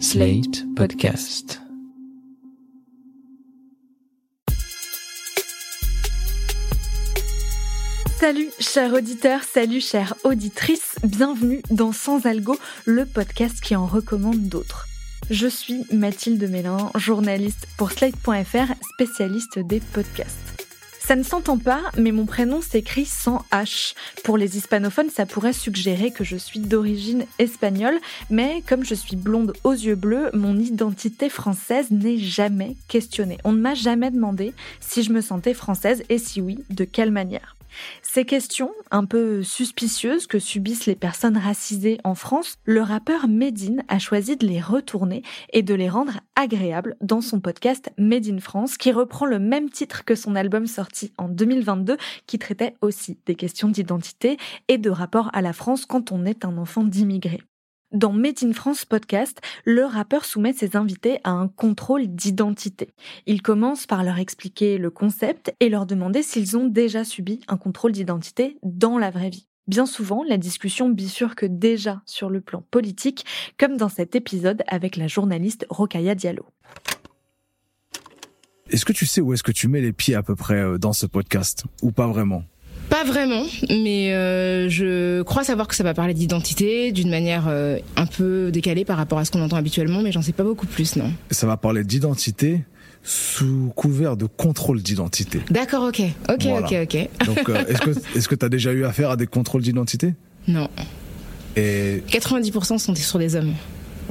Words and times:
Slate 0.00 0.64
Podcast. 0.74 1.60
Salut 8.18 8.50
chers 8.58 8.92
auditeurs, 8.92 9.42
salut 9.44 9.80
chères 9.80 10.14
auditrices, 10.24 10.96
bienvenue 11.04 11.62
dans 11.70 11.92
Sans 11.92 12.26
Algo, 12.26 12.56
le 12.86 13.06
podcast 13.06 13.60
qui 13.60 13.76
en 13.76 13.86
recommande 13.86 14.48
d'autres. 14.48 14.86
Je 15.30 15.46
suis 15.46 15.84
Mathilde 15.92 16.42
Mélin, 16.50 16.90
journaliste 16.96 17.66
pour 17.78 17.92
Slate.fr, 17.92 18.74
spécialiste 18.94 19.58
des 19.60 19.80
podcasts. 19.80 20.53
Ça 21.06 21.16
ne 21.16 21.22
s'entend 21.22 21.58
pas, 21.58 21.82
mais 21.98 22.12
mon 22.12 22.24
prénom 22.24 22.62
s'écrit 22.62 23.04
sans 23.04 23.44
H. 23.52 23.94
Pour 24.24 24.38
les 24.38 24.56
hispanophones, 24.56 25.10
ça 25.10 25.26
pourrait 25.26 25.52
suggérer 25.52 26.10
que 26.10 26.24
je 26.24 26.34
suis 26.34 26.60
d'origine 26.60 27.26
espagnole, 27.38 28.00
mais 28.30 28.62
comme 28.66 28.86
je 28.86 28.94
suis 28.94 29.14
blonde 29.14 29.52
aux 29.64 29.72
yeux 29.72 29.96
bleus, 29.96 30.30
mon 30.32 30.56
identité 30.56 31.28
française 31.28 31.90
n'est 31.90 32.16
jamais 32.16 32.76
questionnée. 32.88 33.36
On 33.44 33.52
ne 33.52 33.60
m'a 33.60 33.74
jamais 33.74 34.10
demandé 34.10 34.54
si 34.80 35.02
je 35.02 35.12
me 35.12 35.20
sentais 35.20 35.52
française 35.52 36.02
et 36.08 36.16
si 36.16 36.40
oui, 36.40 36.64
de 36.70 36.84
quelle 36.84 37.10
manière. 37.10 37.54
Ces 38.02 38.24
questions, 38.24 38.72
un 38.90 39.04
peu 39.04 39.42
suspicieuses 39.42 40.26
que 40.26 40.38
subissent 40.38 40.86
les 40.86 40.94
personnes 40.94 41.36
racisées 41.36 41.98
en 42.04 42.14
France, 42.14 42.56
le 42.64 42.82
rappeur 42.82 43.28
Medine 43.28 43.84
a 43.88 43.98
choisi 43.98 44.36
de 44.36 44.46
les 44.46 44.60
retourner 44.60 45.22
et 45.52 45.62
de 45.62 45.74
les 45.74 45.88
rendre 45.88 46.20
agréables 46.36 46.96
dans 47.00 47.20
son 47.20 47.40
podcast 47.40 47.90
Made 47.98 48.40
France, 48.40 48.76
qui 48.76 48.92
reprend 48.92 49.26
le 49.26 49.38
même 49.38 49.70
titre 49.70 50.04
que 50.04 50.14
son 50.14 50.34
album 50.34 50.66
sorti 50.66 51.12
en 51.18 51.28
2022, 51.28 51.96
qui 52.26 52.38
traitait 52.38 52.74
aussi 52.80 53.18
des 53.26 53.34
questions 53.34 53.68
d'identité 53.68 54.38
et 54.68 54.78
de 54.78 54.90
rapport 54.90 55.30
à 55.32 55.42
la 55.42 55.52
France 55.52 55.84
quand 55.86 56.12
on 56.12 56.24
est 56.24 56.44
un 56.44 56.56
enfant 56.58 56.84
d'immigrés. 56.84 57.42
Dans 57.94 58.12
Made 58.12 58.42
in 58.42 58.52
France 58.52 58.84
podcast, 58.84 59.40
le 59.64 59.84
rappeur 59.84 60.24
soumet 60.24 60.52
ses 60.52 60.74
invités 60.74 61.20
à 61.22 61.30
un 61.30 61.46
contrôle 61.46 62.08
d'identité. 62.08 62.90
Il 63.26 63.40
commence 63.40 63.86
par 63.86 64.02
leur 64.02 64.18
expliquer 64.18 64.78
le 64.78 64.90
concept 64.90 65.54
et 65.60 65.68
leur 65.68 65.86
demander 65.86 66.24
s'ils 66.24 66.56
ont 66.56 66.66
déjà 66.66 67.04
subi 67.04 67.38
un 67.46 67.56
contrôle 67.56 67.92
d'identité 67.92 68.58
dans 68.64 68.98
la 68.98 69.12
vraie 69.12 69.30
vie. 69.30 69.46
Bien 69.68 69.86
souvent, 69.86 70.24
la 70.24 70.38
discussion 70.38 70.88
bifurque 70.88 71.44
déjà 71.44 72.02
sur 72.04 72.30
le 72.30 72.40
plan 72.40 72.64
politique, 72.68 73.24
comme 73.60 73.76
dans 73.76 73.88
cet 73.88 74.16
épisode 74.16 74.64
avec 74.66 74.96
la 74.96 75.06
journaliste 75.06 75.64
Rokaya 75.70 76.16
Diallo. 76.16 76.46
Est-ce 78.70 78.84
que 78.84 78.92
tu 78.92 79.06
sais 79.06 79.20
où 79.20 79.32
est-ce 79.34 79.44
que 79.44 79.52
tu 79.52 79.68
mets 79.68 79.80
les 79.80 79.92
pieds 79.92 80.16
à 80.16 80.24
peu 80.24 80.34
près 80.34 80.58
euh, 80.58 80.78
dans 80.78 80.92
ce 80.92 81.06
podcast? 81.06 81.62
Ou 81.82 81.92
pas 81.92 82.08
vraiment? 82.08 82.42
Pas 82.94 83.02
vraiment, 83.02 83.42
mais 83.70 84.14
euh, 84.14 84.68
je 84.68 85.22
crois 85.22 85.42
savoir 85.42 85.66
que 85.66 85.74
ça 85.74 85.82
va 85.82 85.94
parler 85.94 86.14
d'identité 86.14 86.92
d'une 86.92 87.10
manière 87.10 87.46
euh, 87.48 87.80
un 87.96 88.06
peu 88.06 88.52
décalée 88.52 88.84
par 88.84 88.96
rapport 88.96 89.18
à 89.18 89.24
ce 89.24 89.32
qu'on 89.32 89.42
entend 89.42 89.56
habituellement, 89.56 90.00
mais 90.00 90.12
j'en 90.12 90.22
sais 90.22 90.32
pas 90.32 90.44
beaucoup 90.44 90.68
plus, 90.68 90.94
non. 90.94 91.12
Ça 91.32 91.48
va 91.48 91.56
parler 91.56 91.82
d'identité 91.82 92.60
sous 93.02 93.72
couvert 93.74 94.16
de 94.16 94.26
contrôle 94.26 94.80
d'identité. 94.80 95.40
D'accord, 95.50 95.88
ok, 95.88 96.02
ok, 96.28 96.46
ok, 96.60 96.74
ok. 96.84 97.08
Donc, 97.26 97.48
euh, 97.48 97.64
est-ce 97.66 97.80
que 97.80 97.90
est-ce 98.16 98.28
que 98.28 98.36
t'as 98.36 98.48
déjà 98.48 98.72
eu 98.72 98.84
affaire 98.84 99.10
à 99.10 99.16
des 99.16 99.26
contrôles 99.26 99.62
d'identité? 99.62 100.14
Non. 100.46 100.68
Et 101.56 102.00
90% 102.12 102.78
sont 102.78 102.94
sur 102.94 103.18
des 103.18 103.34
hommes. 103.34 103.54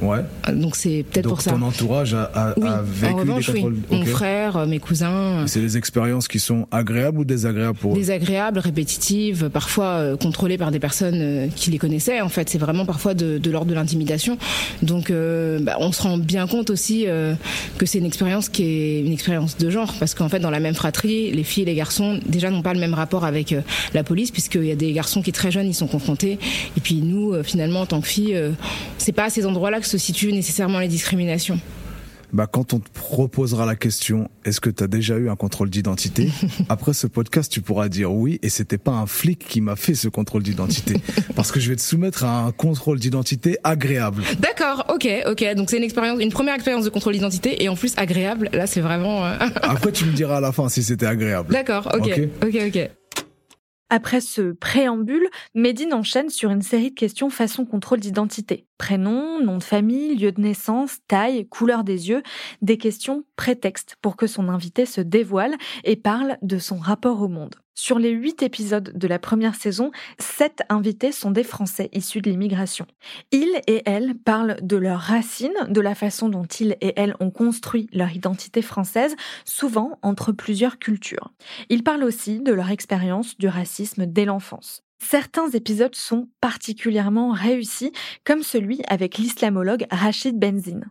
Ouais. 0.00 0.18
Donc 0.52 0.76
c'est 0.76 1.04
peut-être 1.10 1.28
pour 1.28 1.40
ça. 1.40 1.52
Ton 1.52 1.62
entourage 1.62 2.14
a, 2.14 2.24
a, 2.34 2.54
oui. 2.58 2.66
a 2.66 2.82
vécu 2.82 3.12
en 3.12 3.16
revanche, 3.16 3.46
des 3.46 3.52
contrôles. 3.60 3.76
oui. 3.90 3.98
Mon 3.98 4.04
frère, 4.04 4.66
mes 4.66 4.78
cousins. 4.78 5.46
C'est 5.46 5.60
des 5.60 5.76
expériences 5.76 6.28
qui 6.28 6.38
sont 6.40 6.66
agréables 6.70 7.18
ou 7.18 7.24
désagréables 7.24 7.78
pour 7.78 7.92
eux 7.92 7.96
Désagréables, 7.96 8.58
répétitives, 8.58 9.48
parfois 9.50 9.84
euh, 9.86 10.16
contrôlées 10.16 10.58
par 10.58 10.70
des 10.70 10.78
personnes 10.80 11.18
euh, 11.20 11.46
qui 11.54 11.70
les 11.70 11.78
connaissaient. 11.78 12.20
En 12.20 12.28
fait, 12.28 12.48
c'est 12.48 12.58
vraiment 12.58 12.84
parfois 12.84 13.14
de, 13.14 13.38
de 13.38 13.50
l'ordre 13.50 13.70
de 13.70 13.74
l'intimidation. 13.74 14.36
Donc, 14.82 15.10
euh, 15.10 15.58
bah, 15.60 15.76
on 15.80 15.92
se 15.92 16.02
rend 16.02 16.18
bien 16.18 16.46
compte 16.46 16.70
aussi 16.70 17.04
euh, 17.06 17.34
que 17.78 17.86
c'est 17.86 17.98
une 17.98 18.06
expérience 18.06 18.48
qui 18.48 18.64
est 18.64 19.00
une 19.00 19.12
expérience 19.12 19.56
de 19.56 19.70
genre, 19.70 19.92
parce 19.98 20.14
qu'en 20.14 20.28
fait, 20.28 20.40
dans 20.40 20.50
la 20.50 20.60
même 20.60 20.74
fratrie, 20.74 21.30
les 21.30 21.44
filles 21.44 21.62
et 21.62 21.66
les 21.66 21.74
garçons 21.74 22.18
déjà 22.26 22.50
n'ont 22.50 22.62
pas 22.62 22.74
le 22.74 22.80
même 22.80 22.94
rapport 22.94 23.24
avec 23.24 23.52
euh, 23.52 23.60
la 23.94 24.02
police, 24.02 24.30
puisqu'il 24.30 24.64
y 24.66 24.72
a 24.72 24.76
des 24.76 24.92
garçons 24.92 25.22
qui 25.22 25.32
très 25.32 25.50
jeunes, 25.50 25.66
ils 25.66 25.74
sont 25.74 25.86
confrontés, 25.86 26.38
et 26.76 26.80
puis 26.80 26.96
nous, 26.96 27.32
euh, 27.32 27.42
finalement, 27.42 27.80
en 27.80 27.86
tant 27.86 28.00
que 28.00 28.06
filles, 28.08 28.38
c'est 28.98 29.12
pas 29.12 29.24
à 29.24 29.30
ces 29.30 29.46
endroits-là 29.46 29.80
que 29.84 29.90
se 29.90 29.98
situent 29.98 30.32
nécessairement 30.32 30.80
les 30.80 30.88
discriminations 30.88 31.60
bah, 32.34 32.48
quand 32.50 32.74
on 32.74 32.80
te 32.80 32.90
proposera 32.90 33.64
la 33.64 33.76
question, 33.76 34.28
est-ce 34.44 34.60
que 34.60 34.68
tu 34.68 34.82
as 34.82 34.88
déjà 34.88 35.16
eu 35.18 35.30
un 35.30 35.36
contrôle 35.36 35.70
d'identité 35.70 36.30
Après 36.68 36.92
ce 36.92 37.06
podcast, 37.06 37.50
tu 37.50 37.60
pourras 37.60 37.88
dire 37.88 38.12
oui, 38.12 38.40
et 38.42 38.48
c'était 38.48 38.76
pas 38.76 38.90
un 38.90 39.06
flic 39.06 39.38
qui 39.38 39.60
m'a 39.60 39.76
fait 39.76 39.94
ce 39.94 40.08
contrôle 40.08 40.42
d'identité, 40.42 40.96
parce 41.36 41.52
que 41.52 41.60
je 41.60 41.70
vais 41.70 41.76
te 41.76 41.80
soumettre 41.80 42.24
à 42.24 42.40
un 42.46 42.50
contrôle 42.50 42.98
d'identité 42.98 43.56
agréable. 43.62 44.24
D'accord, 44.40 44.84
ok, 44.88 45.08
ok. 45.26 45.54
Donc 45.54 45.70
c'est 45.70 45.76
une 45.76 45.84
expérience, 45.84 46.20
une 46.20 46.32
première 46.32 46.56
expérience 46.56 46.84
de 46.84 46.90
contrôle 46.90 47.12
d'identité 47.12 47.62
et 47.62 47.68
en 47.68 47.76
plus 47.76 47.94
agréable. 47.96 48.50
Là, 48.52 48.66
c'est 48.66 48.80
vraiment. 48.80 49.24
Euh... 49.24 49.36
Après, 49.62 49.92
tu 49.92 50.04
me 50.04 50.12
diras 50.12 50.38
à 50.38 50.40
la 50.40 50.50
fin 50.50 50.68
si 50.68 50.82
c'était 50.82 51.06
agréable. 51.06 51.52
D'accord, 51.52 51.88
ok, 51.94 52.10
ok, 52.42 52.48
ok. 52.48 52.62
okay. 52.66 52.90
Après 53.96 54.20
ce 54.20 54.50
préambule, 54.50 55.28
Médine 55.54 55.94
enchaîne 55.94 56.28
sur 56.28 56.50
une 56.50 56.62
série 56.62 56.90
de 56.90 56.96
questions 56.96 57.30
façon 57.30 57.64
contrôle 57.64 58.00
d'identité. 58.00 58.66
Prénom, 58.76 59.40
nom 59.40 59.56
de 59.56 59.62
famille, 59.62 60.16
lieu 60.16 60.32
de 60.32 60.40
naissance, 60.40 60.98
taille, 61.06 61.46
couleur 61.46 61.84
des 61.84 62.08
yeux, 62.08 62.24
des 62.60 62.76
questions 62.76 63.22
prétextes 63.36 63.94
pour 64.02 64.16
que 64.16 64.26
son 64.26 64.48
invité 64.48 64.84
se 64.84 65.00
dévoile 65.00 65.54
et 65.84 65.94
parle 65.94 66.38
de 66.42 66.58
son 66.58 66.78
rapport 66.78 67.22
au 67.22 67.28
monde. 67.28 67.54
Sur 67.76 67.98
les 67.98 68.10
huit 68.10 68.42
épisodes 68.42 68.92
de 68.94 69.08
la 69.08 69.18
première 69.18 69.56
saison, 69.56 69.90
sept 70.20 70.62
invités 70.68 71.10
sont 71.10 71.32
des 71.32 71.42
Français 71.42 71.90
issus 71.92 72.20
de 72.20 72.30
l'immigration. 72.30 72.86
Ils 73.32 73.60
et 73.66 73.82
elles 73.84 74.14
parlent 74.14 74.56
de 74.62 74.76
leurs 74.76 75.00
racines, 75.00 75.52
de 75.68 75.80
la 75.80 75.96
façon 75.96 76.28
dont 76.28 76.44
ils 76.44 76.76
et 76.80 76.92
elles 76.94 77.16
ont 77.18 77.30
construit 77.30 77.88
leur 77.92 78.14
identité 78.14 78.62
française, 78.62 79.16
souvent 79.44 79.98
entre 80.02 80.30
plusieurs 80.30 80.78
cultures. 80.78 81.32
Ils 81.68 81.82
parlent 81.82 82.04
aussi 82.04 82.40
de 82.40 82.52
leur 82.52 82.70
expérience 82.70 83.36
du 83.38 83.48
racisme 83.48 84.06
dès 84.06 84.24
l'enfance. 84.24 84.84
Certains 84.98 85.50
épisodes 85.50 85.96
sont 85.96 86.28
particulièrement 86.40 87.32
réussis, 87.32 87.92
comme 88.24 88.42
celui 88.42 88.80
avec 88.86 89.18
l'islamologue 89.18 89.86
Rachid 89.90 90.38
Benzine. 90.38 90.86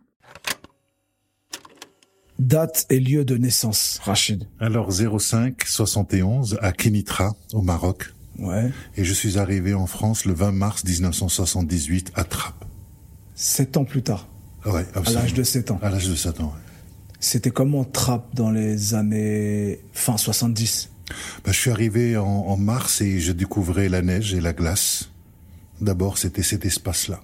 Date 2.44 2.84
et 2.90 3.00
lieu 3.00 3.24
de 3.24 3.38
naissance, 3.38 3.98
Rachid. 4.02 4.46
Alors 4.60 4.92
05 4.92 5.64
71 5.64 6.58
à 6.60 6.72
Kenitra 6.72 7.34
au 7.54 7.62
Maroc. 7.62 8.12
Ouais. 8.38 8.70
Et 8.98 9.04
je 9.04 9.14
suis 9.14 9.38
arrivé 9.38 9.72
en 9.72 9.86
France 9.86 10.26
le 10.26 10.34
20 10.34 10.52
mars 10.52 10.84
1978 10.84 12.12
à 12.14 12.24
Trappes. 12.24 12.66
Sept 13.34 13.78
ans 13.78 13.86
plus 13.86 14.02
tard. 14.02 14.28
Ouais, 14.66 14.84
à 14.94 15.10
l'âge 15.10 15.32
de 15.32 15.42
7 15.42 15.70
ans. 15.70 15.78
À 15.82 15.88
l'âge 15.88 16.06
de 16.06 16.14
7 16.14 16.40
ans. 16.40 16.52
Ouais. 16.54 16.60
C'était 17.18 17.50
comment 17.50 17.82
Trappes 17.82 18.34
dans 18.34 18.50
les 18.50 18.92
années 18.92 19.80
fin 19.92 20.18
70 20.18 20.90
bah, 21.44 21.52
je 21.52 21.58
suis 21.58 21.70
arrivé 21.70 22.16
en, 22.16 22.24
en 22.24 22.56
mars 22.56 23.02
et 23.02 23.20
je 23.20 23.32
découvrais 23.32 23.90
la 23.90 24.00
neige 24.00 24.32
et 24.32 24.40
la 24.40 24.54
glace. 24.54 25.10
D'abord, 25.82 26.16
c'était 26.16 26.42
cet 26.42 26.64
espace-là. 26.64 27.22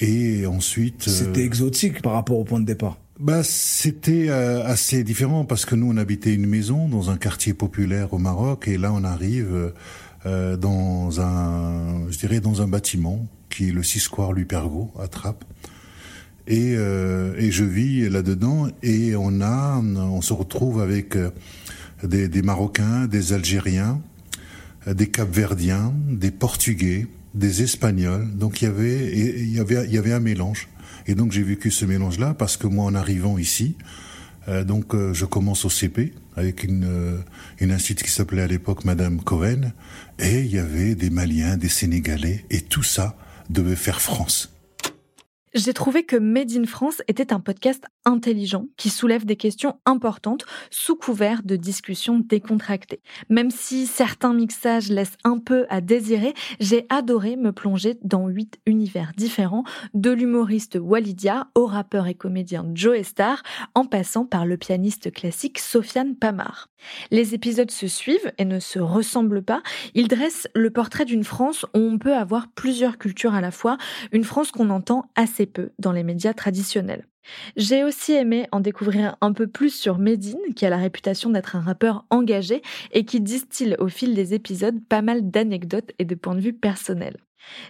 Et 0.00 0.46
ensuite... 0.46 1.08
C'était 1.08 1.40
euh... 1.40 1.46
exotique 1.46 2.02
par 2.02 2.12
rapport 2.12 2.38
au 2.38 2.44
point 2.44 2.60
de 2.60 2.66
départ 2.66 2.98
bah, 3.18 3.42
c'était 3.42 4.28
euh, 4.28 4.64
assez 4.64 5.02
différent 5.02 5.44
parce 5.44 5.64
que 5.64 5.74
nous 5.74 5.90
on 5.90 5.96
habitait 5.96 6.32
une 6.32 6.46
maison 6.46 6.88
dans 6.88 7.10
un 7.10 7.16
quartier 7.16 7.52
populaire 7.52 8.12
au 8.12 8.18
Maroc 8.18 8.68
et 8.68 8.78
là 8.78 8.92
on 8.92 9.02
arrive 9.02 9.72
euh, 10.24 10.56
dans 10.56 11.20
un, 11.20 12.08
je 12.10 12.18
dirais 12.18 12.38
dans 12.38 12.62
un 12.62 12.68
bâtiment 12.68 13.26
qui 13.50 13.70
est 13.70 13.72
le 13.72 13.82
6 13.82 14.00
Square 14.00 14.34
Lupergo 14.34 14.92
à 15.00 15.08
Trappes 15.08 15.44
et, 16.46 16.74
euh, 16.76 17.34
et 17.38 17.50
je 17.50 17.64
vis 17.64 18.08
là-dedans 18.08 18.68
et 18.84 19.16
on 19.16 19.40
a, 19.40 19.78
on 19.78 20.20
se 20.20 20.32
retrouve 20.32 20.80
avec 20.80 21.16
des, 22.04 22.28
des 22.28 22.42
Marocains, 22.42 23.08
des 23.08 23.32
Algériens, 23.32 24.00
des 24.86 25.08
Capverdiens, 25.08 25.92
des 26.08 26.30
Portugais, 26.30 27.08
des 27.34 27.62
Espagnols. 27.62 28.28
Donc 28.36 28.62
il 28.62 28.66
y 28.66 28.68
avait, 28.68 29.12
il 29.12 29.52
y 29.52 29.58
avait, 29.58 29.84
il 29.86 29.92
y 29.92 29.98
avait 29.98 30.12
un 30.12 30.20
mélange. 30.20 30.68
Et 31.08 31.14
donc 31.14 31.32
j'ai 31.32 31.42
vécu 31.42 31.70
ce 31.70 31.86
mélange-là 31.86 32.34
parce 32.34 32.58
que 32.58 32.66
moi, 32.66 32.84
en 32.84 32.94
arrivant 32.94 33.38
ici, 33.38 33.76
euh, 34.46 34.62
donc 34.62 34.94
euh, 34.94 35.14
je 35.14 35.24
commence 35.24 35.64
au 35.64 35.70
CP 35.70 36.12
avec 36.36 36.62
une 36.62 36.84
euh, 36.84 37.18
une 37.60 37.72
institut 37.72 38.04
qui 38.04 38.10
s'appelait 38.10 38.42
à 38.42 38.46
l'époque 38.46 38.84
Madame 38.84 39.20
Cohen, 39.22 39.72
et 40.18 40.40
il 40.40 40.52
y 40.52 40.58
avait 40.58 40.94
des 40.94 41.08
Maliens, 41.08 41.56
des 41.56 41.70
Sénégalais, 41.70 42.44
et 42.50 42.60
tout 42.60 42.82
ça 42.82 43.16
devait 43.48 43.74
faire 43.74 44.02
France. 44.02 44.52
J'ai 45.54 45.72
trouvé 45.72 46.04
que 46.04 46.16
Made 46.16 46.52
in 46.52 46.66
France 46.66 47.02
était 47.08 47.32
un 47.32 47.40
podcast 47.40 47.84
intelligent 48.08 48.66
qui 48.76 48.90
soulève 48.90 49.24
des 49.24 49.36
questions 49.36 49.78
importantes 49.84 50.44
sous 50.70 50.96
couvert 50.96 51.42
de 51.44 51.56
discussions 51.56 52.18
décontractées. 52.18 53.00
Même 53.28 53.50
si 53.50 53.86
certains 53.86 54.32
mixages 54.32 54.88
laissent 54.88 55.18
un 55.24 55.38
peu 55.38 55.66
à 55.68 55.80
désirer, 55.80 56.34
j'ai 56.58 56.86
adoré 56.88 57.36
me 57.36 57.52
plonger 57.52 57.98
dans 58.02 58.26
huit 58.28 58.58
univers 58.66 59.12
différents, 59.16 59.64
de 59.94 60.10
l'humoriste 60.10 60.78
Walidia 60.80 61.48
au 61.54 61.66
rappeur 61.66 62.06
et 62.06 62.14
comédien 62.14 62.66
Joe 62.74 63.02
Star, 63.02 63.42
en 63.74 63.84
passant 63.84 64.24
par 64.24 64.46
le 64.46 64.56
pianiste 64.56 65.12
classique 65.12 65.58
Sofiane 65.58 66.16
Pamar. 66.16 66.68
Les 67.10 67.34
épisodes 67.34 67.70
se 67.70 67.88
suivent 67.88 68.32
et 68.38 68.44
ne 68.44 68.60
se 68.60 68.78
ressemblent 68.78 69.42
pas. 69.42 69.62
Ils 69.94 70.08
dressent 70.08 70.48
le 70.54 70.70
portrait 70.70 71.04
d'une 71.04 71.24
France 71.24 71.64
où 71.74 71.78
on 71.78 71.98
peut 71.98 72.14
avoir 72.14 72.48
plusieurs 72.48 72.98
cultures 72.98 73.34
à 73.34 73.40
la 73.40 73.50
fois, 73.50 73.76
une 74.12 74.24
France 74.24 74.50
qu'on 74.50 74.70
entend 74.70 75.10
assez 75.14 75.46
peu 75.46 75.70
dans 75.78 75.92
les 75.92 76.04
médias 76.04 76.34
traditionnels. 76.34 77.06
J'ai 77.56 77.84
aussi 77.84 78.12
aimé 78.12 78.46
en 78.52 78.60
découvrir 78.60 79.16
un 79.20 79.32
peu 79.32 79.46
plus 79.46 79.70
sur 79.70 79.98
Medine, 79.98 80.38
qui 80.56 80.66
a 80.66 80.70
la 80.70 80.76
réputation 80.76 81.30
d'être 81.30 81.56
un 81.56 81.60
rappeur 81.60 82.04
engagé 82.10 82.62
et 82.92 83.04
qui 83.04 83.20
distille 83.20 83.76
au 83.78 83.88
fil 83.88 84.14
des 84.14 84.34
épisodes 84.34 84.80
pas 84.88 85.02
mal 85.02 85.30
d'anecdotes 85.30 85.92
et 85.98 86.04
de 86.04 86.14
points 86.14 86.34
de 86.34 86.40
vue 86.40 86.52
personnels. 86.52 87.18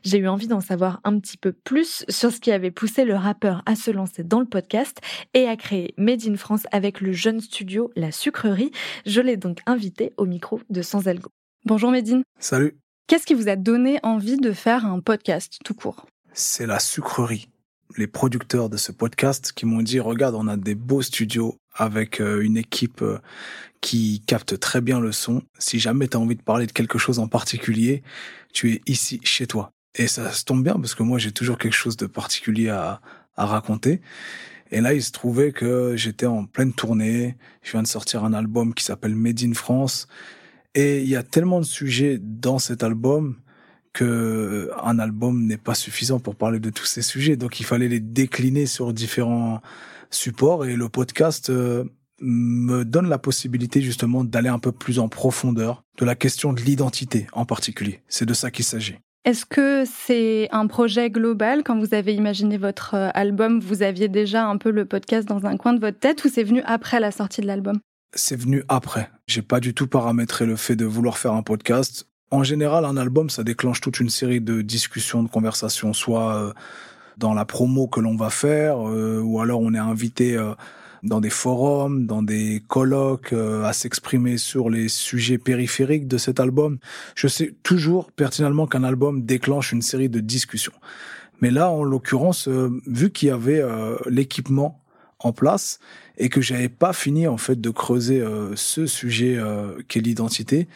J'ai 0.03 0.19
eu 0.19 0.29
envie 0.29 0.49
d'en 0.49 0.61
savoir 0.61 1.01
un 1.05 1.19
petit 1.19 1.37
peu 1.37 1.53
plus 1.53 2.05
sur 2.09 2.33
ce 2.33 2.41
qui 2.41 2.51
avait 2.51 2.71
poussé 2.71 3.05
le 3.05 3.15
rappeur 3.15 3.63
à 3.67 3.77
se 3.77 3.91
lancer 3.91 4.25
dans 4.25 4.41
le 4.41 4.47
podcast 4.47 4.99
et 5.35 5.47
à 5.47 5.57
créer 5.57 5.95
Made 5.97 6.27
in 6.27 6.37
France 6.37 6.67
avec 6.73 7.01
le 7.01 7.13
jeune 7.13 7.41
studio 7.41 7.91
La 7.97 8.13
Sucrerie. 8.13 8.73
Je 9.07 9.21
l'ai 9.21 9.37
donc 9.37 9.61
invité 9.67 10.13
au 10.17 10.25
micro 10.25 10.61
de 10.71 10.83
Sans 10.83 11.07
Algo. 11.07 11.29
Bonjour 11.65 11.91
Medine. 11.91 12.23
Salut. 12.39 12.79
Qu'est-ce 13.07 13.27
qui 13.27 13.35
vous 13.35 13.49
a 13.49 13.57
donné 13.57 13.99
envie 14.03 14.37
de 14.37 14.53
faire 14.53 14.85
un 14.85 15.01
podcast 15.01 15.59
tout 15.65 15.75
court? 15.75 16.07
C'est 16.33 16.67
La 16.67 16.79
Sucrerie. 16.79 17.49
Les 17.97 18.07
producteurs 18.07 18.69
de 18.69 18.77
ce 18.77 18.93
podcast 18.93 19.53
qui 19.53 19.65
m'ont 19.65 19.83
dit, 19.83 19.99
regarde, 19.99 20.35
on 20.35 20.47
a 20.47 20.57
des 20.57 20.75
beaux 20.75 21.03
studios 21.03 21.57
avec 21.75 22.21
euh, 22.21 22.41
une 22.41 22.57
équipe 22.57 23.03
euh, 23.03 23.19
qui 23.81 24.23
capte 24.27 24.59
très 24.61 24.81
bien 24.81 25.01
le 25.01 25.13
son. 25.13 25.43
Si 25.59 25.79
jamais 25.79 26.09
tu 26.09 26.17
as 26.17 26.21
envie 26.21 26.37
de 26.37 26.43
parler 26.43 26.67
de 26.67 26.73
quelque 26.73 26.99
chose 26.99 27.19
en 27.19 27.29
particulier, 27.29 28.03
tu 28.53 28.73
es 28.73 28.83
ici 28.87 29.21
chez 29.25 29.47
toi. 29.47 29.71
Et 29.95 30.07
ça 30.07 30.31
se 30.33 30.45
tombe 30.45 30.63
bien 30.63 30.75
parce 30.75 30.95
que 30.95 31.03
moi 31.03 31.19
j'ai 31.19 31.33
toujours 31.33 31.59
quelque 31.59 31.75
chose 31.75 31.97
de 31.97 32.07
particulier 32.07 32.69
à, 32.69 33.01
à 33.37 33.47
raconter. 33.47 34.03
Et 34.71 34.81
là, 34.83 34.93
il 34.93 35.03
se 35.03 35.13
trouvait 35.13 35.53
que 35.53 35.97
j'étais 35.97 36.27
en 36.27 36.45
pleine 36.45 36.75
tournée. 36.75 37.37
Je 37.63 37.73
viens 37.73 37.83
de 37.83 37.87
sortir 37.87 38.25
un 38.25 38.35
album 38.35 38.75
qui 38.75 38.85
s'appelle 38.85 39.15
Made 39.15 39.43
in 39.43 39.55
France. 39.55 40.09
Et 40.75 41.01
il 41.01 41.09
y 41.09 41.17
a 41.17 41.23
tellement 41.23 41.61
de 41.61 41.65
sujets 41.65 42.19
dans 42.21 42.59
cet 42.59 42.83
album 42.83 43.37
que 43.93 44.71
un 44.83 44.99
album 44.99 45.47
n'est 45.47 45.57
pas 45.57 45.75
suffisant 45.75 46.19
pour 46.19 46.37
parler 46.37 46.61
de 46.61 46.71
tous 46.71 46.85
ces 46.85 47.03
sujets. 47.03 47.37
Donc, 47.37 47.61
il 47.61 47.67
fallait 47.67 47.89
les 47.89 48.01
décliner 48.01 48.67
sur 48.67 48.93
différents 48.93 49.61
supports. 50.11 50.67
Et 50.67 50.77
le 50.77 50.89
podcast 50.89 51.51
euh, 51.51 51.85
me 52.21 52.85
donne 52.85 53.09
la 53.09 53.19
possibilité 53.19 53.81
justement 53.81 54.25
d'aller 54.25 54.49
un 54.49 54.59
peu 54.59 54.73
plus 54.73 54.99
en 54.99 55.09
profondeur 55.09 55.85
de 55.99 56.05
la 56.05 56.15
question 56.15 56.53
de 56.53 56.61
l'identité 56.61 57.27
en 57.33 57.45
particulier. 57.45 58.03
C'est 58.09 58.27
de 58.27 58.35
ça 58.35 58.51
qu'il 58.51 58.65
s'agit. 58.65 58.97
Est-ce 59.25 59.45
que 59.45 59.85
c'est 59.85 60.49
un 60.53 60.67
projet 60.67 61.11
global? 61.11 61.63
Quand 61.65 61.79
vous 61.79 61.93
avez 61.93 62.15
imaginé 62.15 62.57
votre 62.57 62.95
euh, 62.95 63.11
album, 63.15 63.61
vous 63.61 63.83
aviez 63.83 64.09
déjà 64.09 64.47
un 64.47 64.57
peu 64.57 64.71
le 64.71 64.85
podcast 64.85 65.29
dans 65.29 65.45
un 65.45 65.57
coin 65.57 65.75
de 65.75 65.81
votre 65.81 65.99
tête 65.99 66.25
ou 66.25 66.29
c'est 66.33 66.45
venu 66.45 66.63
après 66.65 67.01
la 67.01 67.11
sortie 67.11 67.41
de 67.41 67.47
l'album? 67.47 67.79
C'est 68.15 68.37
venu 68.37 68.65
après. 68.69 69.11
J'ai 69.27 69.43
pas 69.43 69.61
du 69.61 69.75
tout 69.75 69.87
paramétré 69.87 70.47
le 70.47 70.57
fait 70.57 70.77
de 70.77 70.87
vouloir 70.87 71.19
faire 71.19 71.35
un 71.35 71.43
podcast. 71.43 72.07
En 72.31 72.43
général, 72.43 72.85
un 72.85 72.97
album, 72.97 73.31
ça 73.31 73.43
déclenche 73.43 73.81
toute 73.81 74.01
une 74.01 74.11
série 74.11 74.41
de 74.41 74.61
discussions, 74.63 75.23
de 75.23 75.29
conversations, 75.29 75.93
soit 75.93 76.35
euh, 76.35 76.53
dans 77.17 77.35
la 77.35 77.45
promo 77.45 77.87
que 77.87 78.01
l'on 78.01 78.17
va 78.17 78.31
faire, 78.31 78.87
euh, 78.89 79.21
ou 79.21 79.41
alors 79.41 79.61
on 79.61 79.73
est 79.75 79.79
invité 79.79 80.37
dans 81.03 81.21
des 81.21 81.31
forums, 81.31 82.07
dans 82.07 82.23
des 82.23 82.63
colloques, 82.67 83.33
euh, 83.33 83.65
à 83.65 83.73
s'exprimer 83.73 84.39
sur 84.39 84.71
les 84.71 84.89
sujets 84.89 85.39
périphériques 85.39 86.09
de 86.09 86.19
cet 86.19 86.41
album. 86.41 86.79
Je 87.15 87.29
sais 87.29 87.55
toujours 87.63 88.11
pertinemment 88.13 88.67
qu'un 88.67 88.85
album 88.85 89.25
déclenche 89.25 89.73
une 89.73 89.83
série 89.83 90.09
de 90.09 90.21
discussions. 90.21 90.73
Mais 91.41 91.51
là, 91.51 91.71
en 91.71 91.85
l'occurrence, 91.85 92.49
euh, 92.49 92.71
vu 92.87 93.11
qu'il 93.11 93.29
y 93.29 93.33
avait 93.33 93.61
euh, 93.61 93.97
l'équipement 94.09 94.81
en 95.21 95.33
place 95.33 95.79
et 96.17 96.29
que 96.29 96.41
j'avais 96.41 96.69
pas 96.69 96.93
fini 96.93 97.27
en 97.27 97.37
fait 97.37 97.61
de 97.61 97.71
creuser 97.71 98.25
ce 98.55 98.87
sujet 98.87 99.37
qu'est 99.89 100.01
l'identité, 100.01 100.69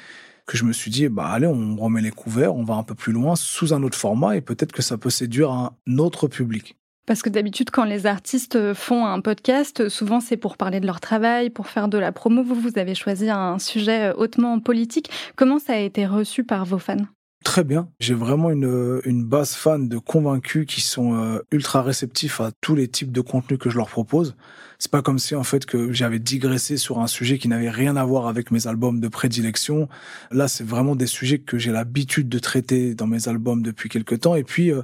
que 0.47 0.57
je 0.57 0.65
me 0.65 0.73
suis 0.73 0.91
dit 0.91 1.09
bah 1.09 1.27
allez 1.27 1.47
on 1.47 1.77
remet 1.77 2.01
les 2.01 2.11
couverts, 2.11 2.55
on 2.55 2.65
va 2.65 2.75
un 2.75 2.83
peu 2.83 2.95
plus 2.95 3.13
loin 3.13 3.37
sous 3.37 3.73
un 3.73 3.83
autre 3.83 3.97
format 3.97 4.37
et 4.37 4.41
peut-être 4.41 4.73
que 4.73 4.83
ça 4.83 4.99
peut 4.99 5.11
séduire 5.11 5.51
un 5.51 5.73
autre 5.99 6.29
public. 6.29 6.77
Parce 7.05 7.23
que 7.23 7.29
d'habitude, 7.29 7.71
quand 7.71 7.85
les 7.85 8.07
artistes 8.07 8.75
font 8.75 9.07
un 9.07 9.21
podcast, 9.21 9.89
souvent 9.89 10.21
c'est 10.21 10.37
pour 10.37 10.57
parler 10.57 10.79
de 10.79 10.87
leur 10.87 11.01
travail, 11.01 11.51
pour 11.51 11.67
faire 11.67 11.89
de 11.89 11.99
la 11.99 12.13
promo. 12.13 12.45
Vous, 12.45 12.55
vous 12.55 12.79
avez 12.79 12.95
choisi 12.95 13.29
un 13.29 13.59
sujet 13.59 14.13
hautement 14.13 14.61
politique. 14.61 15.11
Comment 15.35 15.59
ça 15.59 15.73
a 15.75 15.79
été 15.79 16.07
reçu 16.07 16.45
par 16.45 16.65
vos 16.65 16.79
fans? 16.79 17.07
Très 17.45 17.65
bien. 17.65 17.89
J'ai 17.99 18.15
vraiment 18.15 18.51
une, 18.51 19.01
une 19.05 19.25
base 19.25 19.55
fan 19.55 19.89
de 19.89 19.99
convaincus 19.99 20.67
qui 20.67 20.81
sont 20.81 21.15
euh, 21.15 21.39
ultra 21.51 21.83
réceptifs 21.83 22.41
à 22.41 22.51
tous 22.61 22.75
les 22.75 22.89
types 22.89 23.11
de 23.11 23.21
contenus 23.21 23.59
que 23.59 23.69
je 23.71 23.77
leur 23.77 23.89
propose. 23.89 24.37
C'est 24.79 24.91
pas 24.91 25.03
comme 25.03 25.19
si 25.19 25.35
en 25.35 25.43
fait 25.43 25.67
que 25.67 25.93
j'avais 25.93 26.19
digressé 26.19 26.77
sur 26.77 27.01
un 27.01 27.07
sujet 27.07 27.39
qui 27.39 27.49
n'avait 27.49 27.71
rien 27.71 27.97
à 27.97 28.05
voir 28.05 28.27
avec 28.27 28.51
mes 28.51 28.67
albums 28.67 29.01
de 29.01 29.09
prédilection. 29.09 29.89
Là, 30.31 30.47
c'est 30.47 30.65
vraiment 30.65 30.95
des 30.95 31.07
sujets 31.07 31.39
que 31.39 31.59
j'ai 31.59 31.73
l'habitude 31.73 32.29
de 32.29 32.39
traiter 32.39 32.95
dans 32.95 33.07
mes 33.07 33.29
albums 33.29 33.63
depuis 33.63 33.89
quelque 33.89 34.15
temps. 34.15 34.35
Et 34.35 34.45
puis, 34.45 34.71
euh, 34.71 34.83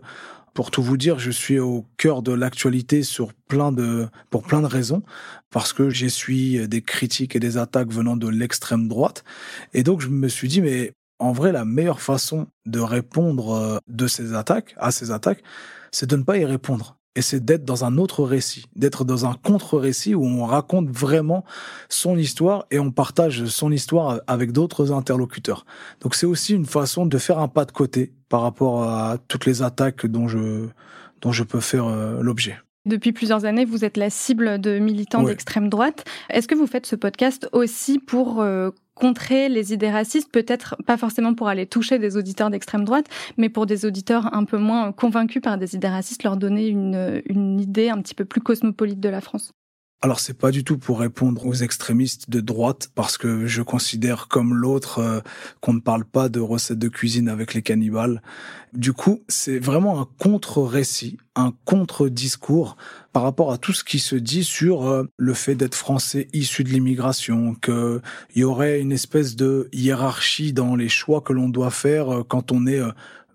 pour 0.55 0.70
tout 0.72 0.82
vous 0.82 0.96
dire, 0.96 1.19
je 1.19 1.31
suis 1.31 1.60
au 1.60 1.84
cœur 1.96 2.22
de 2.22 2.32
l'actualité 2.32 3.05
sur 3.05 3.32
plein 3.32 3.70
de, 3.70 4.08
pour 4.31 4.43
plein 4.43 4.60
de 4.60 4.66
raisons, 4.66 5.02
parce 5.50 5.72
que 5.72 5.88
j'essuie 5.90 6.66
des 6.66 6.82
critiques 6.82 7.37
et 7.37 7.40
des 7.40 7.58
attaques 7.58 7.93
venant 7.93 8.16
de 8.16 8.28
l'extrême 8.28 8.88
droite. 8.88 9.22
Et 9.72 9.84
donc, 9.84 10.00
je 10.00 10.08
me 10.08 10.26
suis 10.28 10.49
dit, 10.49 10.60
mais 10.60 10.93
en 11.19 11.32
vrai, 11.32 11.53
la 11.53 11.65
meilleure 11.65 12.00
façon 12.00 12.47
de 12.67 12.81
répondre 12.81 13.53
euh, 13.53 13.79
de 13.88 14.06
ces 14.06 14.35
attaques, 14.35 14.75
à 14.79 14.91
ces 14.91 15.11
attaques, 15.11 15.43
c'est 15.91 16.09
de 16.09 16.17
ne 16.17 16.23
pas 16.23 16.38
y 16.38 16.44
répondre 16.44 16.99
et 17.19 17.23
c'est 17.23 17.44
d'être 17.44 17.65
dans 17.65 17.85
un 17.85 17.99
autre 17.99 18.23
récit, 18.23 18.67
d'être 18.76 19.05
dans 19.05 19.26
un 19.26 19.35
contre-récit 19.35 20.15
où 20.15 20.25
on 20.25 20.44
raconte 20.44 20.88
vraiment 20.88 21.44
son 21.88 22.17
histoire 22.17 22.67
et 22.70 22.79
on 22.79 22.93
partage 22.93 23.47
son 23.47 23.73
histoire 23.73 24.20
avec 24.29 24.53
d'autres 24.53 24.93
interlocuteurs. 24.93 25.67
Donc 26.00 26.15
c'est 26.15 26.26
aussi 26.26 26.55
une 26.55 26.65
façon 26.67 27.06
de 27.06 27.19
faire 27.19 27.41
un 27.41 27.49
pas 27.49 27.65
de 27.65 27.73
côté 27.73 28.12
par 28.29 28.43
rapport 28.43 28.85
à 28.85 29.19
toutes 29.26 29.47
les 29.47 29.62
attaques 29.62 30.06
dont 30.06 30.29
je 30.29 30.69
dont 31.20 31.32
je 31.32 31.43
peux 31.43 31.59
faire 31.59 31.87
euh, 31.87 32.23
l'objet. 32.23 32.56
Depuis 32.87 33.12
plusieurs 33.12 33.44
années, 33.44 33.65
vous 33.65 33.85
êtes 33.85 33.97
la 33.97 34.09
cible 34.09 34.61
de 34.61 34.79
militants 34.79 35.25
d'extrême 35.25 35.69
droite. 35.69 36.05
Est-ce 36.31 36.47
que 36.47 36.55
vous 36.55 36.69
faites 36.69 36.87
ce 36.87 36.94
podcast 36.94 37.49
aussi 37.53 37.99
pour 37.99 38.41
euh, 38.41 38.70
contrer 38.99 39.49
les 39.49 39.73
idées 39.73 39.91
racistes, 39.91 40.31
peut-être 40.31 40.77
pas 40.87 40.97
forcément 40.97 41.35
pour 41.35 41.49
aller 41.49 41.67
toucher 41.67 41.99
des 41.99 42.17
auditeurs 42.17 42.50
d'extrême 42.50 42.85
droite, 42.85 43.06
mais 43.37 43.49
pour 43.49 43.67
des 43.67 43.87
auditeurs 43.87 44.35
un 44.35 44.45
peu 44.45 44.59
moins 44.59 44.93
convaincus 44.93 45.41
par 45.43 45.56
des 45.56 45.75
idées 45.75 45.89
racistes, 45.89 46.25
leur 46.25 46.37
donner 46.37 46.67
une, 46.67 47.23
une 47.27 47.61
idée 47.61 47.89
un 47.89 48.00
petit 48.03 48.15
peu 48.15 48.25
plus 48.25 48.41
cosmopolite 48.41 49.00
de 49.00 49.09
la 49.09 49.21
France. 49.21 49.53
Alors 50.00 50.21
c'est 50.21 50.39
pas 50.39 50.53
du 50.53 50.62
tout 50.62 50.79
pour 50.79 51.00
répondre 51.00 51.45
aux 51.45 51.55
extrémistes 51.55 52.31
de 52.31 52.39
droite 52.39 52.89
parce 52.95 53.19
que 53.19 53.47
je 53.47 53.62
considère 53.62 54.29
comme 54.29 54.55
l'autre 54.55 55.00
euh, 55.00 55.21
qu'on 55.61 55.73
ne 55.73 55.81
parle 55.81 56.05
pas 56.05 56.29
de 56.29 56.39
recettes 56.39 56.79
de 56.79 56.87
cuisine 56.87 57.29
avec 57.29 57.53
les 57.53 57.62
cannibales. 57.62 58.23
Du 58.73 58.93
coup, 58.93 59.25
c'est 59.27 59.59
vraiment 59.59 60.00
un 60.00 60.06
contre-récit, 60.21 61.17
un 61.35 61.53
contre-discours 61.65 62.77
par 63.12 63.25
rapport 63.25 63.50
à 63.50 63.59
tout 63.59 63.73
ce 63.73 63.83
qui 63.83 63.99
se 63.99 64.15
dit 64.15 64.45
sur 64.45 64.87
euh, 64.87 65.03
le 65.17 65.34
fait 65.34 65.56
d'être 65.56 65.75
français 65.75 66.29
issu 66.32 66.63
de 66.63 66.69
l'immigration, 66.69 67.56
qu'il 67.56 68.01
y 68.37 68.44
aurait 68.44 68.79
une 68.79 68.93
espèce 68.93 69.34
de 69.34 69.69
hiérarchie 69.72 70.53
dans 70.53 70.77
les 70.77 70.89
choix 70.89 71.22
que 71.22 71.32
l'on 71.32 71.49
doit 71.49 71.72
faire 71.72 72.19
euh, 72.19 72.22
quand 72.22 72.53
on 72.53 72.69
est 72.69 72.81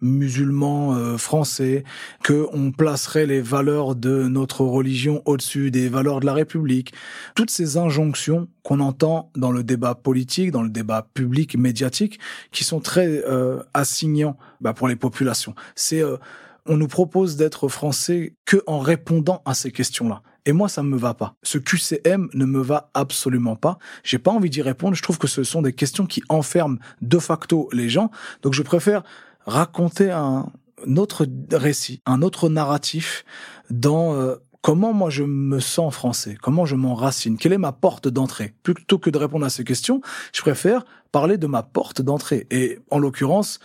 musulmans 0.04 0.94
euh, 0.94 1.18
français, 1.18 1.84
que 2.24 2.48
on 2.54 2.72
placerait 2.72 3.26
les 3.26 3.42
valeurs 3.42 3.96
de 3.96 4.28
notre 4.28 4.62
religion 4.62 5.22
au-dessus 5.26 5.72
des 5.72 5.90
valeurs 5.90 6.20
de 6.20 6.26
la 6.26 6.34
République. 6.34 6.94
Toutes 7.36 7.50
ces 7.50 7.78
injonctions 7.78 8.48
qu'on 8.62 8.80
entend 8.80 9.32
dans 9.36 9.52
le 9.52 9.64
débat 9.64 9.96
politique, 9.96 10.52
dans 10.52 10.64
le 10.64 10.70
débat 10.70 11.08
public, 11.14 11.58
médiatique, 11.58 12.20
qui 12.52 12.64
sont 12.64 12.80
très 12.80 13.08
euh, 13.08 13.60
assignants 13.74 14.38
bah, 14.62 14.74
pour 14.74 14.88
les 14.88 14.96
populations. 14.96 15.56
C'est 15.76 16.04
euh, 16.04 16.18
on 16.66 16.78
nous 16.78 16.88
propose 16.88 17.36
d'être 17.36 17.68
français 17.68 18.36
que 18.46 18.64
en 18.68 18.80
répondant 18.80 19.42
à 19.46 19.54
ces 19.54 19.72
questions-là. 19.72 20.22
Et 20.46 20.52
moi, 20.52 20.68
ça 20.68 20.84
ne 20.84 20.90
me 20.90 20.98
va 20.98 21.14
pas. 21.14 21.36
Ce 21.44 21.58
QCM 21.58 22.30
ne 22.34 22.46
me 22.46 22.62
va 22.62 22.90
absolument 22.94 23.56
pas. 23.56 23.78
J'ai 24.04 24.20
pas 24.20 24.32
envie 24.32 24.50
d'y 24.50 24.62
répondre. 24.62 24.96
Je 24.96 25.02
trouve 25.02 25.18
que 25.18 25.28
ce 25.28 25.44
sont 25.44 25.62
des 25.62 25.74
questions 25.74 26.06
qui 26.06 26.22
enferment 26.28 26.78
de 27.02 27.18
facto 27.18 27.70
les 27.72 27.88
gens. 27.90 28.12
Donc, 28.42 28.54
je 28.54 28.62
préfère 28.62 29.04
raconter 29.46 30.12
un 30.12 30.52
autre 30.98 31.26
récit, 31.52 32.02
un 32.06 32.22
autre 32.22 32.50
narratif 32.50 33.26
dans 33.70 34.14
euh, 34.16 34.36
comment 34.62 34.94
moi 34.94 35.10
je 35.10 35.24
me 35.24 35.60
sens 35.60 35.94
français, 35.94 36.38
comment 36.42 36.66
je 36.66 36.76
m'enracine, 36.76 37.38
quelle 37.38 37.54
est 37.54 37.58
ma 37.58 37.72
porte 37.72 38.08
d'entrée. 38.08 38.54
Plutôt 38.64 38.98
que 38.98 39.10
de 39.10 39.18
répondre 39.18 39.46
à 39.46 39.50
ces 39.50 39.64
questions, 39.64 40.02
je 40.34 40.42
préfère 40.42 40.86
parler 41.12 41.38
de 41.38 41.48
ma 41.48 41.64
porte 41.64 42.02
d'entrée. 42.02 42.48
Et 42.50 42.80
en 42.90 42.98
l'occurrence, 42.98 43.60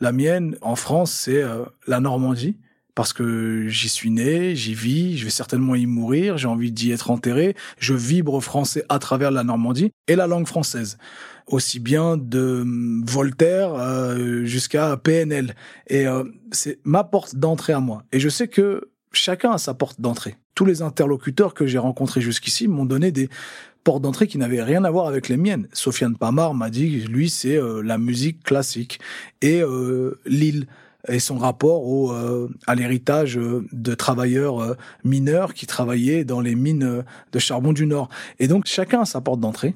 la 0.00 0.12
mienne 0.12 0.56
en 0.62 0.76
France, 0.76 1.12
c'est 1.12 1.42
euh, 1.42 1.64
la 1.86 2.00
Normandie 2.00 2.56
parce 2.94 3.12
que 3.12 3.66
j'y 3.68 3.88
suis 3.88 4.10
né, 4.10 4.54
j'y 4.54 4.74
vis, 4.74 5.18
je 5.18 5.24
vais 5.24 5.30
certainement 5.30 5.74
y 5.74 5.86
mourir, 5.86 6.38
j'ai 6.38 6.48
envie 6.48 6.72
d'y 6.72 6.92
être 6.92 7.10
enterré, 7.10 7.56
je 7.78 7.94
vibre 7.94 8.40
français 8.40 8.84
à 8.88 8.98
travers 8.98 9.30
la 9.30 9.44
Normandie 9.44 9.90
et 10.08 10.16
la 10.16 10.26
langue 10.26 10.46
française 10.46 10.98
aussi 11.46 11.80
bien 11.80 12.16
de 12.16 12.60
hum, 12.62 13.04
Voltaire 13.06 13.74
euh, 13.74 14.44
jusqu'à 14.44 14.96
PNL. 14.96 15.54
Et 15.88 16.06
euh, 16.06 16.24
c'est 16.52 16.78
ma 16.84 17.04
porte 17.04 17.36
d'entrée 17.36 17.72
à 17.72 17.80
moi. 17.80 18.04
Et 18.12 18.20
je 18.20 18.28
sais 18.28 18.48
que 18.48 18.90
chacun 19.12 19.52
a 19.52 19.58
sa 19.58 19.74
porte 19.74 20.00
d'entrée. 20.00 20.36
Tous 20.54 20.64
les 20.64 20.82
interlocuteurs 20.82 21.54
que 21.54 21.66
j'ai 21.66 21.78
rencontrés 21.78 22.20
jusqu'ici 22.20 22.68
m'ont 22.68 22.84
donné 22.84 23.12
des 23.12 23.28
portes 23.82 24.02
d'entrée 24.02 24.26
qui 24.26 24.38
n'avaient 24.38 24.62
rien 24.62 24.84
à 24.84 24.90
voir 24.90 25.06
avec 25.06 25.28
les 25.28 25.36
miennes. 25.36 25.68
Sofiane 25.72 26.16
Pamar 26.16 26.54
m'a 26.54 26.70
dit, 26.70 27.00
lui, 27.00 27.28
c'est 27.28 27.56
euh, 27.56 27.82
la 27.82 27.98
musique 27.98 28.42
classique. 28.42 29.00
Et 29.42 29.62
Lille, 30.24 30.66
et 31.08 31.18
son 31.18 31.38
rapport 31.38 31.86
au, 31.86 32.12
euh, 32.12 32.48
à 32.66 32.74
l'héritage 32.74 33.36
euh, 33.38 33.66
de 33.72 33.94
travailleurs 33.94 34.60
euh, 34.60 34.74
mineurs 35.04 35.54
qui 35.54 35.66
travaillaient 35.66 36.24
dans 36.24 36.40
les 36.40 36.54
mines 36.54 37.04
de 37.32 37.38
charbon 37.38 37.72
du 37.72 37.86
Nord. 37.86 38.08
Et 38.38 38.48
donc 38.48 38.66
chacun 38.66 39.02
a 39.02 39.04
sa 39.04 39.20
porte 39.20 39.40
d'entrée. 39.40 39.74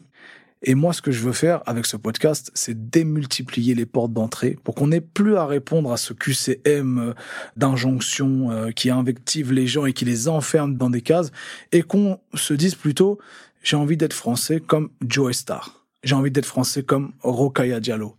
Et 0.62 0.74
moi, 0.74 0.92
ce 0.92 1.00
que 1.00 1.12
je 1.12 1.22
veux 1.22 1.32
faire 1.32 1.62
avec 1.66 1.86
ce 1.86 1.96
podcast, 1.96 2.50
c'est 2.52 2.90
démultiplier 2.90 3.76
les 3.76 3.86
portes 3.86 4.12
d'entrée 4.12 4.58
pour 4.64 4.74
qu'on 4.74 4.88
n'ait 4.88 5.00
plus 5.00 5.36
à 5.36 5.46
répondre 5.46 5.92
à 5.92 5.96
ce 5.96 6.12
QCM 6.12 7.14
d'injonction 7.56 8.72
qui 8.74 8.90
invective 8.90 9.52
les 9.52 9.68
gens 9.68 9.86
et 9.86 9.92
qui 9.92 10.04
les 10.04 10.26
enferme 10.26 10.76
dans 10.76 10.90
des 10.90 11.00
cases 11.00 11.30
et 11.70 11.82
qu'on 11.82 12.18
se 12.34 12.54
dise 12.54 12.74
plutôt, 12.74 13.20
j'ai 13.62 13.76
envie 13.76 13.96
d'être 13.96 14.12
français 14.12 14.58
comme 14.58 14.90
Joe 15.06 15.32
Star. 15.36 15.84
J'ai 16.02 16.16
envie 16.16 16.32
d'être 16.32 16.46
français 16.46 16.82
comme 16.82 17.12
Rokaya 17.22 17.78
Diallo 17.78 18.16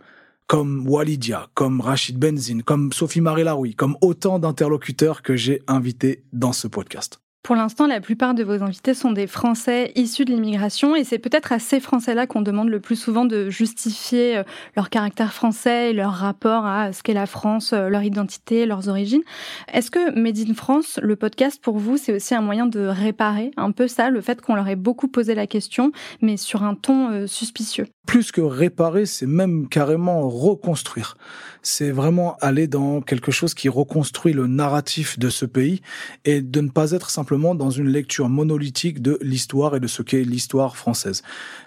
comme 0.50 0.90
Walidia, 0.90 1.48
comme 1.54 1.80
Rachid 1.80 2.18
Benzine, 2.18 2.64
comme 2.64 2.92
Sophie 2.92 3.22
Marie 3.22 3.44
Laroui, 3.44 3.76
comme 3.76 3.96
autant 4.02 4.40
d'interlocuteurs 4.40 5.22
que 5.22 5.36
j'ai 5.36 5.62
invités 5.68 6.24
dans 6.34 6.54
ce 6.54 6.68
podcast. 6.68 7.22
Pour 7.42 7.56
l'instant, 7.56 7.88
la 7.88 8.02
plupart 8.02 8.34
de 8.34 8.44
vos 8.44 8.64
invités 8.64 8.94
sont 8.94 9.14
des 9.14 9.26
Français 9.26 9.94
issus 9.96 10.26
de 10.26 10.32
l'immigration 10.32 10.94
et 10.94 11.06
c'est 11.06 11.20
peut-être 11.20 11.54
à 11.54 11.58
ces 11.58 11.80
Français-là 11.80 12.28
qu'on 12.28 12.42
demande 12.42 12.68
le 12.68 12.82
plus 12.82 12.98
souvent 12.98 13.24
de 13.24 13.50
justifier 13.50 14.38
euh, 14.38 14.44
leur 14.76 14.90
caractère 14.90 15.34
français 15.34 15.90
et 15.90 15.94
leur 15.94 16.12
rapport 16.12 16.66
à 16.66 16.92
ce 16.92 17.02
qu'est 17.02 17.14
la 17.14 17.26
France, 17.26 17.72
euh, 17.72 17.88
leur 17.88 18.04
identité, 18.04 18.66
leurs 18.66 18.90
origines. 18.90 19.22
Est-ce 19.74 19.90
que 19.90 20.20
Made 20.20 20.38
in 20.50 20.54
France, 20.54 21.00
le 21.02 21.16
podcast 21.16 21.62
pour 21.62 21.78
vous, 21.78 21.96
c'est 21.96 22.14
aussi 22.14 22.36
un 22.36 22.42
moyen 22.42 22.66
de 22.66 22.82
réparer 22.82 23.52
un 23.56 23.72
peu 23.72 23.88
ça, 23.88 24.10
le 24.10 24.20
fait 24.20 24.42
qu'on 24.42 24.56
leur 24.56 24.68
ait 24.68 24.76
beaucoup 24.76 25.08
posé 25.08 25.34
la 25.34 25.48
question, 25.48 25.94
mais 26.22 26.36
sur 26.36 26.64
un 26.64 26.76
ton 26.76 27.10
euh, 27.10 27.26
suspicieux? 27.26 27.88
Plus 28.06 28.32
que 28.32 28.42
réparer, 28.42 29.06
c'est 29.06 29.28
même 29.28 29.70
carrément 29.70 30.28
reconstruire. 30.28 31.16
C'est 31.62 31.92
vraiment 31.92 32.36
aller 32.42 32.68
dans 32.68 33.02
quelque 33.02 33.32
chose 33.32 33.54
qui 33.54 33.70
reconstruit 33.70 34.34
le 34.34 34.48
narratif 34.48 35.20
de 35.20 35.30
ce 35.30 35.46
pays 35.46 35.82
et 36.26 36.42
de 36.42 36.62
ne 36.62 36.70
pas 36.70 36.92
être 36.92 37.10
simplement 37.12 37.29
dans 37.38 37.70
une 37.70 37.90
lecture 37.90 38.28
monolithique 38.28 39.02
de 39.02 39.20
l'histoire 39.22 39.76
et 39.76 39.80
de 39.80 39.88
ce 39.88 40.02
qu'est 40.02 40.24
l'histoire 40.24 40.76
française. 40.76 41.22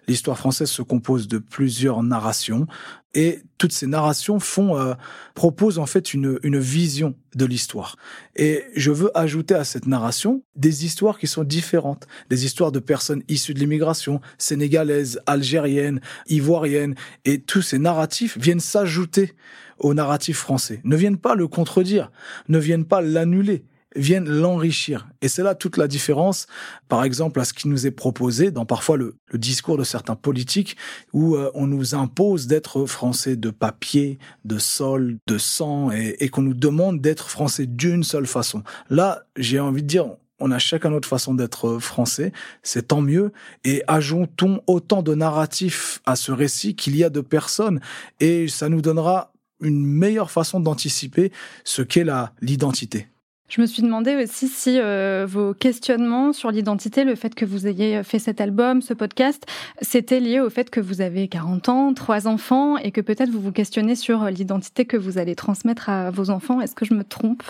L'histoire 0.09 0.37
française 0.37 0.71
se 0.71 0.83
compose 0.83 1.28
de 1.28 1.38
plusieurs 1.38 2.02
narrations 2.02 2.66
et 3.14 3.42
toutes 3.59 3.73
ces 3.73 3.87
narrations 3.87 4.40
font 4.40 4.76
euh, 4.76 4.95
proposent 5.35 5.78
en 5.78 5.87
fait 5.87 6.14
une 6.14 6.40
une 6.42 6.59
vision 6.59 7.14
de 7.37 7.45
l'histoire. 7.45 7.97
Et 8.35 8.64
je 8.75 8.90
veux 8.90 9.16
ajouter 9.16 9.54
à 9.54 9.64
cette 9.64 9.87
narration 9.87 10.42
des 10.57 10.85
histoires 10.85 11.19
qui 11.19 11.26
sont 11.26 11.45
différentes, 11.45 12.07
des 12.28 12.45
histoires 12.45 12.73
de 12.73 12.81
personnes 12.81 13.23
issues 13.28 13.54
de 13.54 13.61
l'immigration, 13.61 14.21
sénégalaise, 14.38 15.21
algérienne, 15.26 16.00
ivoirienne 16.26 16.95
et 17.25 17.40
tous 17.40 17.62
ces 17.62 17.78
narratifs 17.78 18.37
viennent 18.38 18.61
s'ajouter 18.61 19.35
au 19.78 19.95
narratif 19.95 20.38
français. 20.38 20.81
Ne 20.85 20.97
viennent 20.97 21.19
pas 21.19 21.35
le 21.35 21.47
contredire, 21.47 22.11
ne 22.49 22.59
viennent 22.59 22.87
pas 22.87 23.00
l'annuler, 23.00 23.64
viennent 23.96 24.28
l'enrichir. 24.28 25.08
Et 25.20 25.28
c'est 25.28 25.42
là 25.42 25.54
toute 25.54 25.76
la 25.76 25.88
différence, 25.88 26.46
par 26.88 27.04
exemple, 27.04 27.40
à 27.40 27.44
ce 27.44 27.52
qui 27.52 27.68
nous 27.68 27.87
est 27.87 27.90
proposé 27.90 28.50
dans 28.50 28.66
parfois 28.66 28.96
le, 28.96 29.16
discours 29.34 29.78
de 29.78 29.84
certains 29.84 30.14
politiques 30.14 30.76
où 31.12 31.37
euh, 31.37 31.50
on 31.54 31.66
nous 31.66 31.94
impose 31.94 32.46
d'être 32.46 32.87
français 32.87 33.37
de 33.37 33.50
papier, 33.50 34.18
de 34.44 34.58
sol, 34.58 35.16
de 35.26 35.38
sang, 35.38 35.90
et, 35.90 36.16
et 36.20 36.28
qu'on 36.28 36.42
nous 36.42 36.54
demande 36.54 37.00
d'être 37.00 37.28
français 37.28 37.66
d'une 37.66 38.04
seule 38.04 38.26
façon. 38.26 38.62
Là, 38.90 39.22
j'ai 39.37 39.58
envie 39.58 39.82
de 39.82 39.88
dire, 39.88 40.06
on 40.42 40.50
a 40.50 40.58
chacun 40.58 40.90
notre 40.90 41.08
façon 41.08 41.34
d'être 41.34 41.78
français, 41.78 42.32
c'est 42.62 42.88
tant 42.88 43.00
mieux, 43.00 43.32
et 43.64 43.82
ajoutons 43.87 44.61
autant 44.66 45.02
de 45.02 45.14
narratifs 45.14 46.00
à 46.04 46.16
ce 46.16 46.32
récit 46.32 46.75
qu'il 46.75 46.96
y 46.96 47.04
a 47.04 47.11
de 47.11 47.20
personnes, 47.20 47.80
et 48.20 48.49
ça 48.49 48.68
nous 48.68 48.82
donnera 48.82 49.32
une 49.61 49.87
meilleure 49.87 50.30
façon 50.30 50.58
d'anticiper 50.58 51.30
ce 51.64 51.82
qu'est 51.82 52.04
l'identité. 52.40 53.12
Je 53.52 53.61
me 53.61 53.66
suis 53.66 53.82
demandé 53.82 54.16
aussi 54.16 54.49
si 54.49 54.80
euh, 54.80 55.26
vos 55.28 55.52
questionnements 55.52 56.32
sur 56.32 56.50
l'identité, 56.50 57.04
le 57.04 57.14
fait 57.14 57.35
que 57.35 57.44
vous 57.44 57.66
ayez 57.66 58.02
fait 58.02 58.18
cet 58.18 58.40
album, 58.40 58.80
ce 58.80 58.94
podcast, 58.94 59.44
c'était 59.82 60.21
lié 60.21 60.40
au 60.40 60.49
fait 60.49 60.71
que 60.71 60.80
vous 60.80 61.02
avez 61.02 61.28
40 61.28 61.68
ans, 61.68 61.92
trois 61.92 62.26
enfants 62.26 62.78
et 62.78 62.92
que 62.92 63.02
peut-être 63.02 63.28
vous 63.28 63.42
vous 63.42 63.52
questionnez 63.52 63.94
sur 63.94 64.25
l'identité 64.25 64.87
que 64.87 64.97
vous 64.97 65.18
allez 65.18 65.35
transmettre 65.35 65.90
à 65.90 66.11
vos 66.11 66.30
enfants. 66.30 66.62
Est-ce 66.62 66.75
que 66.75 66.87
je 66.87 66.94
me 66.94 67.04
trompe? 67.04 67.42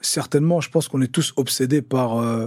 Certainement, 0.00 0.62
je 0.62 0.70
pense 0.70 0.88
qu'on 0.88 1.02
est 1.02 1.12
tous 1.12 1.34
obsédés 1.36 1.82
par 1.82 2.16
euh, 2.16 2.46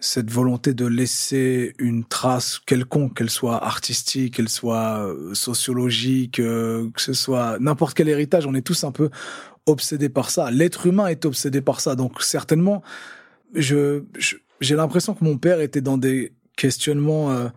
cette 0.00 0.30
volonté 0.30 0.74
de 0.74 0.86
laisser 0.86 1.74
une 1.78 2.04
trace 2.04 2.58
quelconque, 2.58 3.16
qu'elle 3.16 3.30
soit 3.30 3.64
artistique, 3.64 4.34
qu'elle 4.34 4.48
soit 4.48 5.04
euh, 5.04 5.34
sociologique, 5.34 6.36
que 6.36 6.90
ce 6.96 7.12
soit 7.12 7.58
n'importe 7.60 7.94
quel 7.94 8.08
héritage. 8.08 8.46
On 8.46 8.54
est 8.54 8.62
tous 8.62 8.84
un 8.84 8.92
peu 8.92 9.10
obsédé 9.66 10.08
par 10.08 10.30
ça. 10.30 10.50
L'être 10.50 10.86
humain 10.86 11.08
est 11.08 11.24
obsédé 11.24 11.60
par 11.60 11.80
ça. 11.80 11.96
Donc 11.96 12.22
certainement, 12.22 12.82
je 13.54 14.02
j'ai 14.60 14.74
l'impression 14.74 15.14
que 15.14 15.24
mon 15.24 15.38
père 15.38 15.60
était 15.60 15.80
dans 15.80 15.98
des 15.98 16.32
questionnements 16.56 17.30
euh, 17.30 17.48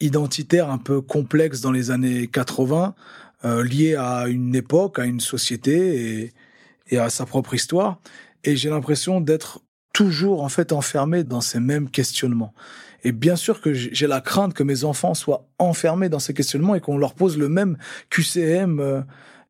identitaires 0.00 0.70
un 0.70 0.78
peu 0.78 1.00
complexes 1.00 1.60
dans 1.60 1.72
les 1.72 1.90
années 1.90 2.26
80, 2.26 2.94
euh, 3.44 3.64
liés 3.64 3.94
à 3.94 4.28
une 4.28 4.54
époque, 4.54 4.98
à 4.98 5.04
une 5.04 5.20
société 5.20 6.32
et 6.88 6.98
à 6.98 7.08
sa 7.08 7.24
propre 7.24 7.54
histoire. 7.54 8.00
Et 8.44 8.56
j'ai 8.56 8.68
l'impression 8.68 9.20
d'être 9.20 9.62
toujours 9.92 10.42
en 10.42 10.48
fait 10.48 10.72
enfermé 10.72 11.24
dans 11.24 11.40
ces 11.40 11.60
mêmes 11.60 11.90
questionnements. 11.90 12.54
Et 13.04 13.12
bien 13.12 13.36
sûr 13.36 13.60
que 13.60 13.72
j'ai 13.72 14.06
la 14.06 14.20
crainte 14.20 14.54
que 14.54 14.62
mes 14.62 14.84
enfants 14.84 15.14
soient 15.14 15.48
enfermés 15.58 16.08
dans 16.08 16.20
ces 16.20 16.34
questionnements 16.34 16.74
et 16.74 16.80
qu'on 16.80 16.98
leur 16.98 17.14
pose 17.14 17.36
le 17.36 17.48
même 17.48 17.76
QCM. 18.10 18.78
Euh, 18.80 19.00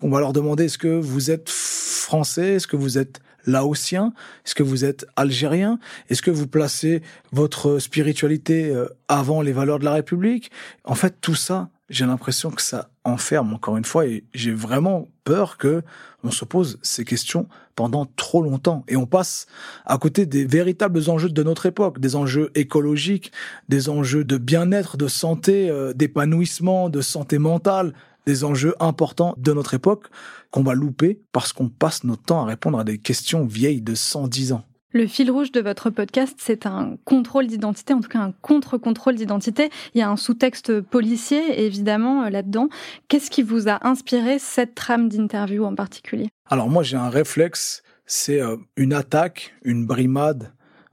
on 0.01 0.09
va 0.09 0.21
leur 0.21 0.33
demander 0.33 0.65
est-ce 0.65 0.79
que 0.79 0.89
vous 0.89 1.31
êtes 1.31 1.49
français, 1.49 2.55
est-ce 2.55 2.67
que 2.67 2.77
vous 2.77 2.99
êtes 2.99 3.21
laotien, 3.47 4.13
est-ce 4.47 4.55
que 4.55 4.63
vous 4.63 4.85
êtes 4.85 5.07
algérien, 5.17 5.79
est-ce 6.09 6.23
que 6.23 6.31
vous 6.31 6.47
placez 6.47 7.03
votre 7.33 7.79
spiritualité 7.79 8.71
euh, 8.71 8.89
avant 9.09 9.43
les 9.43 9.53
valeurs 9.53 9.79
de 9.79 9.85
la 9.85 9.93
République? 9.93 10.51
En 10.85 10.95
fait, 10.95 11.17
tout 11.21 11.35
ça, 11.35 11.69
j'ai 11.93 12.07
l'impression 12.07 12.51
que 12.51 12.63
ça 12.63 12.89
enferme 13.05 13.53
encore 13.53 13.77
une 13.77 13.85
fois 13.85 14.07
et 14.07 14.25
j'ai 14.33 14.53
vraiment 14.53 15.09
peur 15.25 15.59
que 15.59 15.83
on 16.25 16.31
se 16.31 16.47
pose 16.47 16.79
ces 16.83 17.05
questions 17.05 17.49
pendant 17.77 18.07
trop 18.07 18.43
longtemps 18.43 18.83
et 18.89 18.97
on 18.97 19.07
passe 19.07 19.47
à 19.85 19.99
côté 19.99 20.25
des 20.25 20.47
véritables 20.47 21.11
enjeux 21.11 21.29
de 21.29 21.43
notre 21.43 21.67
époque, 21.67 22.01
des 22.01 22.17
enjeux 22.17 22.51
écologiques, 22.55 23.31
des 23.69 23.91
enjeux 23.91 24.25
de 24.25 24.39
bien-être, 24.39 24.97
de 24.97 25.07
santé, 25.07 25.69
euh, 25.69 25.93
d'épanouissement, 25.93 26.89
de 26.89 27.03
santé 27.03 27.39
mentale, 27.39 27.93
des 28.25 28.43
enjeux 28.43 28.75
importants 28.81 29.35
de 29.37 29.53
notre 29.53 29.75
époque 29.75 30.07
qu'on 30.51 30.63
va 30.63 30.73
louper 30.73 31.21
parce 31.33 31.53
qu'on 31.53 31.69
passe 31.69 32.05
notre 32.05 32.23
temps 32.23 32.43
à 32.43 32.47
répondre 32.47 32.79
à 32.79 32.85
des 32.85 32.97
questions 32.97 33.45
vieilles 33.45 33.83
de 33.83 33.95
110 33.95 34.53
ans. 34.53 34.65
Le 34.95 35.07
fil 35.07 35.31
rouge 35.31 35.53
de 35.53 35.61
votre 35.63 35.89
podcast, 35.89 36.35
c'est 36.39 36.67
un 36.67 36.99
contrôle 37.07 37.47
d'identité, 37.47 37.95
en 37.95 38.03
tout 38.03 38.11
cas 38.11 38.19
un 38.19 38.33
contre-contrôle 38.43 39.15
d'identité. 39.15 39.71
Il 39.95 39.99
y 39.99 40.03
a 40.03 40.11
un 40.11 40.19
sous-texte 40.19 40.83
policier, 40.83 41.65
évidemment, 41.65 42.25
euh, 42.25 42.29
là-dedans. 42.29 42.69
Qu'est-ce 43.09 43.31
qui 43.31 43.43
vous 43.43 43.71
a 43.71 43.87
inspiré 43.89 44.39
cette 44.39 44.75
trame 44.75 45.09
d'interview 45.09 45.65
en 45.65 45.75
particulier? 45.75 46.29
Alors 46.45 46.69
moi, 46.69 46.83
j'ai 46.83 46.99
un 46.99 47.09
réflexe, 47.09 47.83
c'est 48.05 48.43
euh, 48.43 48.59
une 48.77 48.93
attaque, 48.93 49.55
une 49.65 49.87
brimade, 49.87 50.53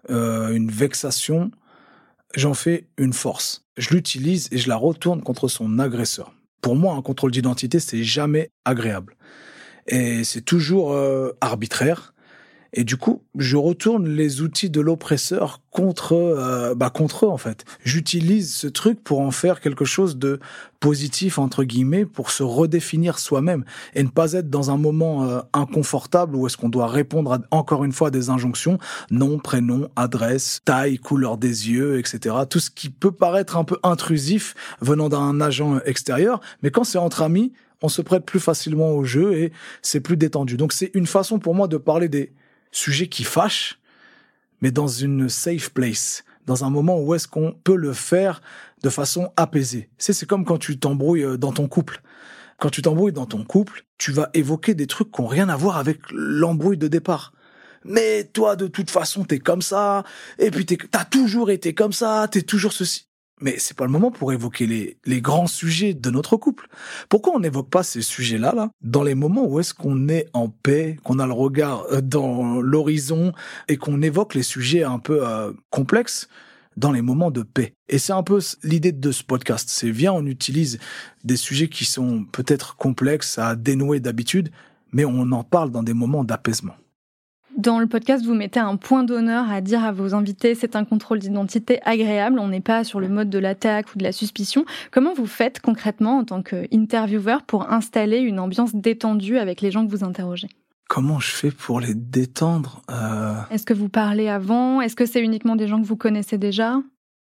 euh, 0.10 0.56
une 0.56 0.72
vexation. 0.72 1.52
J'en 2.36 2.54
fais 2.54 2.88
une 2.98 3.12
force. 3.12 3.66
Je 3.76 3.90
l'utilise 3.90 4.48
et 4.54 4.60
je 4.60 4.70
la 4.70 4.78
retourne 4.78 5.22
contre 5.22 5.50
son 5.50 5.78
agresseur. 5.78 6.34
Pour 6.62 6.78
moi, 6.78 6.96
un 6.96 7.02
contrôle 7.02 7.32
d'identité, 7.32 7.82
c'est 7.82 8.04
jamais 8.06 8.50
agréable. 8.64 9.18
Et 9.88 10.24
c'est 10.24 10.42
toujours 10.42 10.96
arbitraire 11.42 12.14
et 12.74 12.84
du 12.84 12.98
coup, 12.98 13.24
je 13.36 13.58
retourne 13.58 14.08
les 14.08 14.42
outils 14.42 14.70
de 14.70 14.80
l'oppresseur 14.80 15.62
contre, 15.72 16.14
euh, 16.14 16.76
bah 16.76 16.90
contre 16.90 17.26
eux 17.26 17.30
en 17.30 17.38
fait. 17.38 17.66
J'utilise 17.84 18.54
ce 18.54 18.68
truc 18.68 19.04
pour 19.04 19.22
en 19.22 19.32
faire 19.32 19.60
quelque 19.60 19.86
chose 19.86 20.18
de 20.18 20.40
positif 20.80 21.40
entre 21.40 21.64
guillemets, 21.64 22.06
pour 22.06 22.30
se 22.30 22.44
redéfinir 22.44 23.18
soi-même 23.18 23.66
et 23.96 24.04
ne 24.04 24.10
pas 24.10 24.34
être 24.34 24.50
dans 24.50 24.70
un 24.70 24.78
moment 24.78 25.24
euh, 25.24 25.40
inconfortable 25.54 26.36
où 26.36 26.46
est-ce 26.46 26.58
qu'on 26.58 26.70
doit 26.70 26.88
répondre 26.88 27.34
à, 27.34 27.40
encore 27.52 27.84
une 27.84 27.92
fois 27.92 28.10
à 28.10 28.12
des 28.12 28.30
injonctions, 28.30 28.78
nom, 29.10 29.40
prénom, 29.40 29.90
adresse, 29.96 30.62
taille, 30.64 31.00
couleur 31.00 31.38
des 31.38 31.70
yeux, 31.70 31.98
etc. 31.98 32.36
Tout 32.48 32.60
ce 32.60 32.70
qui 32.70 32.90
peut 32.90 33.12
paraître 33.12 33.58
un 33.58 33.64
peu 33.64 33.78
intrusif 33.82 34.54
venant 34.80 35.10
d'un 35.10 35.42
agent 35.42 35.80
extérieur, 35.86 36.40
mais 36.62 36.70
quand 36.70 36.84
c'est 36.84 37.00
entre 37.00 37.24
amis, 37.24 37.52
on 37.82 37.90
se 37.90 38.02
prête 38.02 38.26
plus 38.26 38.40
facilement 38.40 38.92
au 38.92 39.04
jeu 39.04 39.34
et 39.38 39.52
c'est 39.82 40.02
plus 40.02 40.18
détendu. 40.18 40.58
Donc 40.58 40.74
c'est 40.74 40.92
une 40.94 41.08
façon 41.08 41.40
pour 41.40 41.56
moi 41.56 41.68
de 41.68 41.78
parler 41.78 42.10
des 42.10 42.34
sujet 42.72 43.08
qui 43.08 43.24
fâche, 43.24 43.80
mais 44.62 44.72
dans 44.72 44.88
une 44.88 45.30
safe 45.30 45.72
place, 45.72 46.24
dans 46.46 46.66
un 46.66 46.70
moment 46.70 47.00
où 47.00 47.14
est-ce 47.14 47.28
qu'on 47.28 47.54
peut 47.64 47.76
le 47.76 47.94
faire 47.94 48.42
de 48.84 48.90
façon 48.90 49.32
apaisée. 49.38 49.90
C'est 49.98 50.14
c'est 50.14 50.26
comme 50.26 50.46
quand 50.46 50.58
tu 50.58 50.80
t'embrouilles 50.80 51.24
euh, 51.24 51.38
dans 51.38 51.52
ton 51.52 51.68
couple. 51.68 52.02
Quand 52.58 52.70
tu 52.70 52.82
t'embrouilles 52.82 53.14
dans 53.14 53.26
ton 53.26 53.44
couple, 53.44 53.86
tu 53.98 54.12
vas 54.12 54.30
évoquer 54.34 54.74
des 54.74 54.88
trucs 54.88 55.12
qui 55.12 55.22
n'ont 55.22 55.28
rien 55.28 55.48
à 55.50 55.56
voir 55.56 55.78
avec 55.78 56.00
l'embrouille 56.12 56.78
de 56.78 56.88
départ. 56.88 57.34
Mais 57.86 58.26
toi, 58.26 58.56
de 58.56 58.68
toute 58.68 58.90
façon, 58.90 59.24
t'es 59.24 59.40
comme 59.40 59.62
ça, 59.62 60.04
et 60.38 60.52
puis 60.52 60.66
t'as 60.66 61.06
toujours 61.06 61.50
été 61.50 61.74
comme 61.74 61.94
ça, 61.94 62.28
t'es 62.30 62.42
toujours 62.42 62.74
ceci. 62.74 63.09
Mais 63.42 63.56
c'est 63.58 63.76
pas 63.76 63.86
le 63.86 63.92
moment 63.92 64.12
pour 64.12 64.34
évoquer 64.34 64.68
les, 64.68 64.98
les 65.06 65.22
grands 65.22 65.48
sujets 65.48 65.94
de 65.94 66.10
notre 66.10 66.38
couple. 66.38 66.68
Pourquoi 67.08 67.36
on 67.36 67.40
n'évoque 67.40 67.70
pas 67.70 67.84
ces 67.84 68.02
sujets-là, 68.02 68.54
là, 68.56 68.72
dans 68.82 69.04
les 69.04 69.16
moments 69.16 69.46
où 69.46 69.60
est-ce 69.60 69.74
qu'on 69.74 70.08
est 70.10 70.28
en 70.34 70.50
paix, 70.50 70.98
qu'on 71.04 71.20
a 71.20 71.28
le 71.28 71.34
regard 71.34 71.86
euh, 71.92 72.02
dans 72.02 72.62
l'horizon 72.62 73.34
et 73.68 73.78
qu'on 73.78 74.02
évoque 74.02 74.36
les 74.36 74.44
sujets 74.44 74.84
un 74.84 75.00
peu 75.00 75.26
euh, 75.26 75.52
complexes 75.70 76.28
dans 76.78 76.92
les 76.92 77.02
moments 77.02 77.32
de 77.32 77.44
paix. 77.44 77.74
Et 77.90 77.98
c'est 77.98 78.14
un 78.14 78.24
peu 78.24 78.40
l'idée 78.64 78.92
de 78.92 79.12
ce 79.12 79.24
podcast. 79.24 79.68
C'est 79.70 79.92
viens, 79.92 80.14
on 80.14 80.26
utilise 80.26 80.80
des 81.24 81.36
sujets 81.36 81.68
qui 81.68 81.86
sont 81.86 82.26
peut-être 82.32 82.78
complexes 82.78 83.38
à 83.38 83.56
dénouer 83.56 84.00
d'habitude, 84.00 84.50
mais 84.94 85.06
on 85.06 85.32
en 85.32 85.44
parle 85.44 85.72
dans 85.72 85.84
des 85.84 85.94
moments 85.94 86.24
d'apaisement. 86.24 86.76
Dans 87.58 87.80
le 87.80 87.88
podcast, 87.88 88.24
vous 88.26 88.36
mettez 88.36 88.60
un 88.60 88.76
point 88.78 89.04
d'honneur 89.04 89.50
à 89.50 89.60
dire 89.62 89.84
à 89.84 89.92
vos 89.92 90.14
invités 90.14 90.56
c'est 90.56 90.76
un 90.76 90.86
contrôle 90.86 91.20
d'identité 91.20 91.80
agréable, 91.84 92.40
on 92.40 92.48
n'est 92.48 92.62
pas 92.62 92.84
sur 92.84 93.00
le 93.00 93.10
mode 93.10 93.30
de 93.30 93.40
l'attaque 93.40 93.94
ou 93.94 93.98
de 93.98 94.04
la 94.04 94.12
suspicion. 94.12 94.66
Comment 94.92 95.14
vous 95.14 95.26
faites 95.26 95.60
concrètement 95.60 96.20
en 96.20 96.24
tant 96.24 96.42
qu'intervieweur 96.42 97.44
pour 97.44 97.72
installer 97.72 98.20
une 98.20 98.40
ambiance 98.40 98.76
détendue 98.76 99.38
avec 99.38 99.62
les 99.62 99.72
gens 99.72 99.86
que 99.86 99.92
vous 99.92 100.04
interrogez? 100.04 100.48
Comment 100.88 101.20
je 101.20 101.32
fais 101.32 101.52
pour 101.52 101.80
les 101.80 101.96
détendre 101.96 102.82
euh... 102.90 103.36
Est-ce 103.52 103.66
que 103.66 103.74
vous 103.74 103.90
parlez 103.90 104.30
avant? 104.30 104.82
Est-ce 104.82 104.96
que 104.96 105.06
c'est 105.06 105.22
uniquement 105.22 105.56
des 105.56 105.68
gens 105.68 105.82
que 105.82 105.86
vous 105.86 105.98
connaissez 105.98 106.38
déjà? 106.38 106.82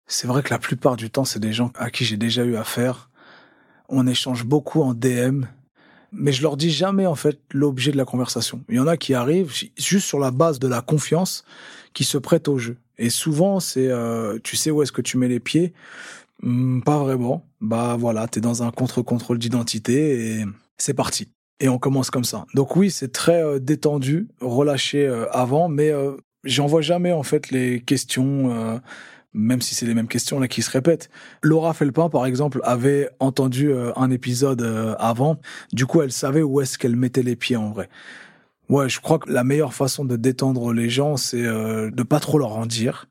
C'est 0.07 0.27
vrai 0.27 0.43
que 0.43 0.51
la 0.51 0.59
plupart 0.59 0.97
du 0.97 1.11
temps, 1.11 1.25
c'est 1.25 1.41
des 1.41 1.53
gens 1.53 1.73
à 1.77 1.91
qui 1.91 2.05
j'ai 2.05 2.17
déjà 2.17 2.45
eu 2.45 2.57
affaire. 2.57 3.11
On 3.89 4.07
échange 4.07 4.45
beaucoup 4.45 4.83
en 4.83 4.95
DM 4.95 5.45
mais 6.13 6.33
je 6.33 6.43
leur 6.43 6.57
dis 6.57 6.71
jamais 6.71 7.07
en 7.07 7.15
fait 7.15 7.39
l'objet 7.53 7.93
de 7.93 7.97
la 7.97 8.05
conversation. 8.05 8.63
Il 8.69 8.77
y 8.77 8.81
en 8.81 8.87
a 8.87 8.97
qui 8.97 9.15
arrivent 9.15 9.53
juste 9.77 10.07
sur 10.07 10.19
la 10.19 10.31
base 10.31 10.59
de 10.59 10.69
la 10.69 10.81
confiance 10.81 11.45
qui 11.93 12.05
se 12.05 12.19
prête 12.19 12.49
au 12.49 12.59
jeu. 12.59 12.77
Et 12.99 13.11
souvent 13.11 13.61
c'est 13.61 13.89
euh, 13.89 14.39
tu 14.43 14.57
sais 14.57 14.71
où 14.71 14.83
est-ce 14.83 14.93
que 14.93 15.03
tu 15.03 15.19
mets 15.19 15.29
les 15.29 15.41
pieds? 15.41 15.73
Hmm, 16.43 16.81
Pas 16.81 16.99
vraiment. 16.99 17.45
Bah 17.61 17.97
voilà, 17.99 18.29
t'es 18.29 18.41
dans 18.41 18.63
un 18.63 18.71
contre-contrôle 18.71 19.39
d'identité 19.39 20.39
et 20.39 20.45
c'est 20.79 20.95
parti. 20.95 21.29
Et 21.61 21.69
on 21.69 21.79
commence 21.79 22.11
comme 22.11 22.25
ça. 22.25 22.47
Donc 22.55 22.77
oui, 22.77 22.91
c'est 22.91 23.13
très 23.13 23.43
euh, 23.43 23.59
détendu, 23.59 24.29
relâché 24.41 25.07
euh, 25.07 25.27
avant, 25.33 25.69
mais 25.69 25.93
j'envoie 26.45 26.83
jamais 26.83 27.13
en 27.13 27.25
fait 27.25 27.51
les 27.51 27.81
questions 27.81 28.81
même 29.35 29.61
si 29.61 29.75
c'est 29.75 29.87
les 29.87 29.95
mêmes 29.95 30.09
questions 30.09 30.41
là 30.41 30.49
qui 30.49 30.63
se 30.63 30.71
répètent. 30.71 31.11
Laura 31.43 31.75
Felpin, 31.75 32.09
par 32.09 32.27
exemple, 32.27 32.61
avait 32.65 33.09
entendu 33.21 33.71
euh, 33.71 33.93
un 33.97 34.11
épisode 34.11 34.63
euh, 34.63 34.95
avant. 34.99 35.39
Du 35.73 35.87
coup, 35.87 36.03
elle 36.03 36.13
savait 36.13 36.43
où 36.43 36.61
est-ce 36.61 36.79
qu'elle 36.79 36.97
mettait 36.97 37.23
les 37.23 37.37
pieds 37.37 37.57
en 37.57 37.71
vrai. 37.71 37.89
Ouais, 38.69 38.89
je 38.89 39.01
crois 39.01 39.19
que 39.19 39.31
la 39.31 39.45
meilleure 39.45 39.75
façon 39.75 40.05
de 40.05 40.17
détendre 40.17 40.73
les 40.73 40.91
gens, 40.91 41.17
c'est 41.17 41.45
euh, 41.45 41.91
de 41.91 42.03
pas 42.03 42.21
trop 42.21 42.39
leur 42.39 42.57
en 42.57 42.67
dire, 42.67 43.07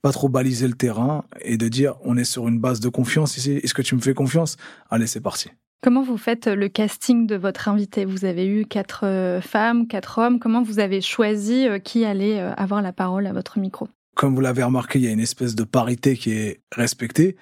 pas 0.00 0.12
trop 0.12 0.28
baliser 0.28 0.66
le 0.66 0.74
terrain 0.74 1.24
et 1.40 1.56
de 1.56 1.68
dire 1.68 1.96
on 2.04 2.16
est 2.16 2.24
sur 2.24 2.48
une 2.48 2.58
base 2.58 2.80
de 2.80 2.88
confiance 2.88 3.36
ici. 3.36 3.52
Est-ce 3.62 3.74
que 3.74 3.82
tu 3.82 3.94
me 3.94 4.00
fais 4.00 4.14
confiance? 4.14 4.56
Allez, 4.90 5.06
c'est 5.06 5.20
parti. 5.20 5.50
Comment 5.82 6.02
vous 6.02 6.16
faites 6.16 6.46
le 6.46 6.68
casting 6.68 7.26
de 7.26 7.34
votre 7.34 7.68
invité? 7.68 8.04
Vous 8.04 8.24
avez 8.24 8.46
eu 8.46 8.66
quatre 8.66 9.40
femmes, 9.42 9.88
quatre 9.88 10.18
hommes. 10.18 10.38
Comment 10.38 10.62
vous 10.62 10.78
avez 10.78 11.00
choisi 11.00 11.66
qui 11.82 12.04
allait 12.04 12.38
avoir 12.38 12.82
la 12.82 12.92
parole 12.92 13.26
à 13.26 13.32
votre 13.32 13.58
micro? 13.58 13.88
Comme 14.22 14.36
vous 14.36 14.40
l'avez 14.40 14.62
remarqué, 14.62 15.00
il 15.00 15.04
y 15.04 15.08
a 15.08 15.10
une 15.10 15.18
espèce 15.18 15.56
de 15.56 15.64
parité 15.64 16.16
qui 16.16 16.30
est 16.30 16.60
respectée. 16.70 17.34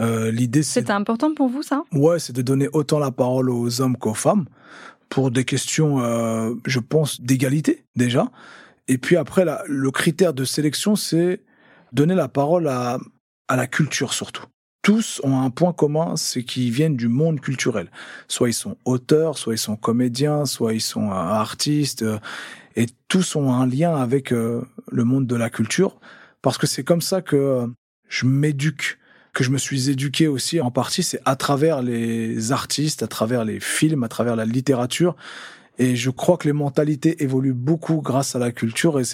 Euh, 0.00 0.30
L'idée, 0.30 0.62
c'est... 0.62 0.80
C'était 0.80 0.92
important 0.92 1.34
pour 1.34 1.50
vous, 1.50 1.62
ça? 1.62 1.82
Ouais, 1.92 2.18
c'est 2.18 2.32
de 2.32 2.40
donner 2.40 2.70
autant 2.72 2.98
la 2.98 3.10
parole 3.10 3.50
aux 3.50 3.82
hommes 3.82 3.98
qu'aux 3.98 4.14
femmes 4.14 4.46
pour 5.10 5.30
des 5.30 5.44
questions, 5.44 6.00
euh, 6.00 6.54
je 6.64 6.80
pense, 6.80 7.20
d'égalité 7.20 7.84
déjà. 7.96 8.30
Et 8.88 8.96
puis 8.96 9.18
après, 9.18 9.44
la, 9.44 9.62
le 9.66 9.90
critère 9.90 10.32
de 10.32 10.46
sélection, 10.46 10.96
c'est 10.96 11.42
donner 11.92 12.14
la 12.14 12.28
parole 12.28 12.66
à, 12.66 12.98
à 13.48 13.56
la 13.56 13.66
culture 13.66 14.14
surtout. 14.14 14.46
Tous 14.80 15.20
ont 15.24 15.38
un 15.38 15.50
point 15.50 15.74
commun, 15.74 16.16
c'est 16.16 16.44
qu'ils 16.44 16.70
viennent 16.70 16.96
du 16.96 17.08
monde 17.08 17.40
culturel. 17.40 17.90
Soit 18.26 18.48
ils 18.48 18.54
sont 18.54 18.78
auteurs, 18.86 19.36
soit 19.36 19.52
ils 19.52 19.58
sont 19.58 19.76
comédiens, 19.76 20.46
soit 20.46 20.72
ils 20.72 20.80
sont 20.80 21.10
euh, 21.10 21.14
artistes. 21.14 22.02
Et 22.74 22.86
tous 23.08 23.36
ont 23.36 23.52
un 23.52 23.66
lien 23.66 23.94
avec 23.96 24.30
le 24.30 25.04
monde 25.04 25.26
de 25.26 25.36
la 25.36 25.50
culture 25.50 26.00
parce 26.42 26.58
que 26.58 26.66
c'est 26.66 26.84
comme 26.84 27.00
ça 27.00 27.22
que 27.22 27.36
euh, 27.36 27.66
je 28.08 28.26
m'éduque 28.26 28.98
que 29.32 29.44
je 29.44 29.50
me 29.50 29.56
suis 29.56 29.88
éduqué 29.88 30.28
aussi 30.28 30.60
en 30.60 30.70
partie 30.70 31.02
c'est 31.02 31.20
à 31.24 31.36
travers 31.36 31.80
les 31.80 32.52
artistes 32.52 33.02
à 33.02 33.06
travers 33.06 33.44
les 33.44 33.60
films 33.60 34.04
à 34.04 34.08
travers 34.08 34.36
la 34.36 34.44
littérature. 34.44 35.16
Et 35.78 35.96
je 35.96 36.10
crois 36.10 36.36
que 36.36 36.46
les 36.46 36.52
mentalités 36.52 37.22
évoluent 37.22 37.54
beaucoup 37.54 38.02
grâce 38.02 38.36
à 38.36 38.38
la 38.38 38.52
culture 38.52 39.00
et 39.00 39.04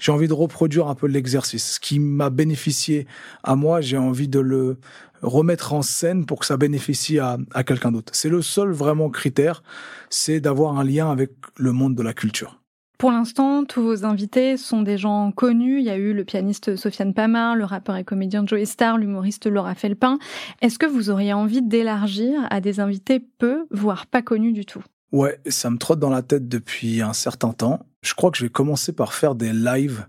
j'ai 0.00 0.10
envie 0.10 0.26
de 0.26 0.32
reproduire 0.32 0.88
un 0.88 0.96
peu 0.96 1.06
l'exercice. 1.06 1.74
Ce 1.74 1.80
qui 1.80 2.00
m'a 2.00 2.28
bénéficié 2.28 3.06
à 3.44 3.54
moi 3.54 3.80
j'ai 3.80 3.98
envie 3.98 4.26
de 4.26 4.40
le 4.40 4.78
remettre 5.22 5.74
en 5.74 5.82
scène 5.82 6.26
pour 6.26 6.40
que 6.40 6.46
ça 6.46 6.56
bénéficie 6.56 7.20
à, 7.20 7.38
à 7.54 7.62
quelqu'un 7.62 7.92
d'autre. 7.92 8.12
C'est 8.16 8.28
le 8.28 8.42
seul 8.42 8.72
vraiment 8.72 9.10
critère 9.10 9.62
c'est 10.10 10.40
d'avoir 10.40 10.76
un 10.76 10.84
lien 10.84 11.08
avec 11.10 11.30
le 11.56 11.70
monde 11.70 11.94
de 11.94 12.02
la 12.02 12.14
culture 12.14 12.58
pour 12.98 13.12
l'instant, 13.12 13.64
tous 13.64 13.80
vos 13.80 14.04
invités 14.04 14.56
sont 14.56 14.82
des 14.82 14.98
gens 14.98 15.30
connus. 15.30 15.78
Il 15.78 15.84
y 15.84 15.90
a 15.90 15.96
eu 15.96 16.12
le 16.12 16.24
pianiste 16.24 16.74
Sofiane 16.74 17.14
Pamar, 17.14 17.54
le 17.54 17.64
rappeur 17.64 17.96
et 17.96 18.02
comédien 18.02 18.44
Joey 18.44 18.64
Star, 18.64 18.98
l'humoriste 18.98 19.46
Laura 19.46 19.76
Felpin. 19.76 20.18
Est-ce 20.62 20.80
que 20.80 20.86
vous 20.86 21.08
auriez 21.08 21.32
envie 21.32 21.62
d'élargir 21.62 22.40
à 22.50 22.60
des 22.60 22.80
invités 22.80 23.20
peu, 23.20 23.66
voire 23.70 24.06
pas 24.06 24.20
connus 24.20 24.52
du 24.52 24.66
tout? 24.66 24.82
Ouais, 25.12 25.38
ça 25.46 25.70
me 25.70 25.78
trotte 25.78 26.00
dans 26.00 26.10
la 26.10 26.22
tête 26.22 26.48
depuis 26.48 27.00
un 27.00 27.12
certain 27.12 27.52
temps. 27.52 27.86
Je 28.02 28.14
crois 28.14 28.32
que 28.32 28.36
je 28.36 28.42
vais 28.42 28.50
commencer 28.50 28.92
par 28.92 29.14
faire 29.14 29.36
des 29.36 29.52
lives 29.52 30.06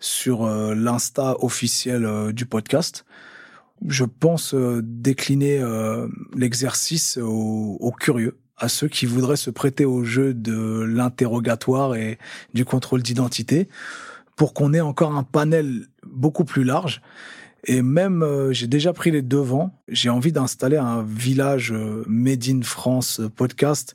sur 0.00 0.44
euh, 0.44 0.74
l'insta 0.74 1.36
officiel 1.38 2.04
euh, 2.04 2.32
du 2.32 2.46
podcast. 2.46 3.04
Je 3.86 4.04
pense 4.04 4.54
euh, 4.54 4.82
décliner 4.82 5.62
l'exercice 6.34 7.16
aux 7.16 7.92
curieux 7.98 8.38
à 8.64 8.68
ceux 8.68 8.88
qui 8.88 9.04
voudraient 9.04 9.36
se 9.36 9.50
prêter 9.50 9.84
au 9.84 10.04
jeu 10.04 10.32
de 10.32 10.84
l'interrogatoire 10.88 11.96
et 11.96 12.18
du 12.54 12.64
contrôle 12.64 13.02
d'identité 13.02 13.68
pour 14.36 14.54
qu'on 14.54 14.72
ait 14.72 14.80
encore 14.80 15.14
un 15.14 15.22
panel 15.22 15.86
beaucoup 16.06 16.44
plus 16.44 16.64
large. 16.64 17.02
Et 17.66 17.82
même, 17.82 18.22
euh, 18.22 18.52
j'ai 18.52 18.66
déjà 18.66 18.94
pris 18.94 19.10
les 19.10 19.20
devants. 19.22 19.78
J'ai 19.88 20.08
envie 20.08 20.32
d'installer 20.32 20.78
un 20.78 21.02
village 21.02 21.72
euh, 21.72 22.04
Made 22.06 22.44
in 22.48 22.62
France 22.62 23.20
podcast 23.36 23.94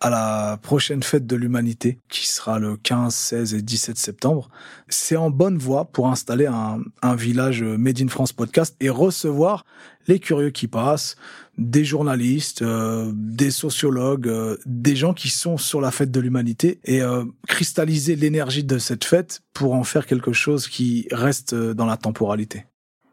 à 0.00 0.10
la 0.10 0.58
prochaine 0.60 1.02
fête 1.02 1.26
de 1.26 1.36
l'humanité, 1.36 1.98
qui 2.08 2.26
sera 2.26 2.58
le 2.58 2.76
15, 2.76 3.14
16 3.14 3.54
et 3.54 3.62
17 3.62 3.96
septembre. 3.96 4.50
C'est 4.88 5.16
en 5.16 5.30
bonne 5.30 5.56
voie 5.56 5.86
pour 5.86 6.08
installer 6.08 6.46
un, 6.46 6.80
un 7.02 7.14
village 7.14 7.62
Made 7.62 8.00
in 8.02 8.08
France 8.08 8.32
podcast 8.32 8.76
et 8.80 8.90
recevoir 8.90 9.64
les 10.08 10.18
curieux 10.18 10.50
qui 10.50 10.66
passent, 10.66 11.16
des 11.58 11.84
journalistes, 11.84 12.62
euh, 12.62 13.12
des 13.14 13.50
sociologues, 13.50 14.28
euh, 14.28 14.56
des 14.64 14.96
gens 14.96 15.12
qui 15.12 15.28
sont 15.28 15.58
sur 15.58 15.80
la 15.80 15.90
fête 15.90 16.10
de 16.10 16.20
l'humanité 16.20 16.80
et 16.84 17.02
euh, 17.02 17.24
cristalliser 17.46 18.16
l'énergie 18.16 18.64
de 18.64 18.78
cette 18.78 19.04
fête 19.04 19.40
pour 19.52 19.74
en 19.74 19.84
faire 19.84 20.06
quelque 20.06 20.32
chose 20.32 20.66
qui 20.68 21.06
reste 21.12 21.54
dans 21.54 21.86
la 21.86 21.96
temporalité. 21.96 22.64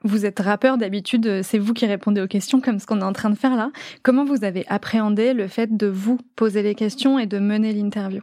Vous 0.03 0.25
êtes 0.25 0.39
rappeur 0.39 0.77
d'habitude, 0.77 1.41
c'est 1.43 1.59
vous 1.59 1.73
qui 1.73 1.85
répondez 1.85 2.21
aux 2.21 2.27
questions 2.27 2.61
comme 2.61 2.79
ce 2.79 2.85
qu'on 2.85 3.01
est 3.01 3.05
en 3.05 3.11
train 3.11 3.29
de 3.29 3.35
faire 3.35 3.57
là. 3.57 3.71
Comment 4.01 4.23
vous 4.23 4.45
avez 4.45 4.65
appréhendé 4.67 5.33
le 5.33 5.49
fait 5.49 5.75
de 5.75 5.87
vous 5.87 6.17
poser 6.37 6.63
les 6.63 6.73
questions 6.73 7.19
et 7.19 7.25
de 7.25 7.37
mener 7.37 7.73
l'interview? 7.73 8.21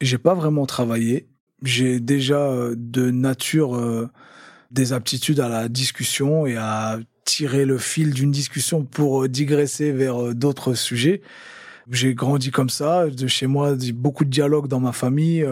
J'ai 0.00 0.16
pas 0.16 0.32
vraiment 0.32 0.64
travaillé. 0.64 1.28
J'ai 1.62 2.00
déjà 2.00 2.70
de 2.74 3.10
nature 3.10 4.08
des 4.70 4.94
aptitudes 4.94 5.40
à 5.40 5.48
la 5.48 5.68
discussion 5.68 6.46
et 6.46 6.56
à 6.56 6.98
tirer 7.28 7.66
le 7.66 7.76
fil 7.76 8.14
d'une 8.14 8.30
discussion 8.30 8.84
pour 8.84 9.24
euh, 9.24 9.28
digresser 9.28 9.92
vers 9.92 10.34
d'autres 10.34 10.72
sujets. 10.72 11.20
J'ai 11.90 12.14
grandi 12.14 12.50
comme 12.50 12.70
ça. 12.70 13.08
De 13.08 13.26
chez 13.26 13.46
moi, 13.46 13.76
beaucoup 13.94 14.24
de 14.24 14.30
dialogues 14.30 14.68
dans 14.68 14.80
ma 14.80 14.92
famille. 14.92 15.46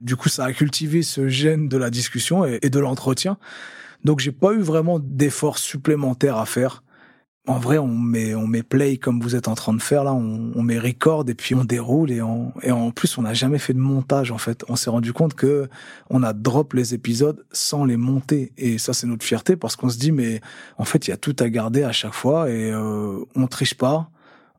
Du 0.00 0.16
coup, 0.16 0.28
ça 0.28 0.44
a 0.44 0.52
cultivé 0.52 1.02
ce 1.02 1.28
gène 1.28 1.68
de 1.68 1.76
la 1.76 1.90
discussion 1.90 2.44
et 2.44 2.70
de 2.70 2.78
l'entretien. 2.80 3.38
Donc 4.04 4.18
j'ai 4.18 4.32
pas 4.32 4.52
eu 4.52 4.60
vraiment 4.60 4.98
d'efforts 4.98 5.58
supplémentaires 5.58 6.38
à 6.38 6.46
faire. 6.46 6.82
En 7.46 7.58
vrai, 7.58 7.78
on 7.78 7.88
met 7.88 8.34
on 8.34 8.46
met 8.46 8.62
play 8.62 8.98
comme 8.98 9.20
vous 9.20 9.34
êtes 9.34 9.48
en 9.48 9.54
train 9.54 9.72
de 9.72 9.80
faire 9.80 10.04
là, 10.04 10.12
on, 10.12 10.52
on 10.54 10.62
met 10.62 10.78
record 10.78 11.24
et 11.28 11.34
puis 11.34 11.54
on 11.54 11.64
déroule 11.64 12.10
et, 12.10 12.20
on, 12.20 12.52
et 12.62 12.70
en 12.70 12.90
plus 12.90 13.16
on 13.18 13.22
n'a 13.22 13.32
jamais 13.34 13.58
fait 13.58 13.72
de 13.72 13.78
montage 13.78 14.30
en 14.30 14.38
fait. 14.38 14.64
On 14.68 14.76
s'est 14.76 14.90
rendu 14.90 15.12
compte 15.12 15.34
que 15.34 15.68
on 16.10 16.22
a 16.22 16.32
drop 16.34 16.74
les 16.74 16.92
épisodes 16.94 17.44
sans 17.50 17.84
les 17.84 17.96
monter 17.96 18.52
et 18.58 18.78
ça 18.78 18.92
c'est 18.92 19.06
notre 19.06 19.24
fierté 19.24 19.56
parce 19.56 19.74
qu'on 19.74 19.88
se 19.88 19.98
dit 19.98 20.12
mais 20.12 20.40
en 20.76 20.84
fait 20.84 21.08
il 21.08 21.10
y 21.10 21.14
a 21.14 21.16
tout 21.16 21.34
à 21.40 21.48
garder 21.48 21.82
à 21.82 21.92
chaque 21.92 22.12
fois 22.12 22.50
et 22.50 22.70
euh, 22.70 23.24
on 23.34 23.46
triche 23.46 23.74
pas 23.74 24.10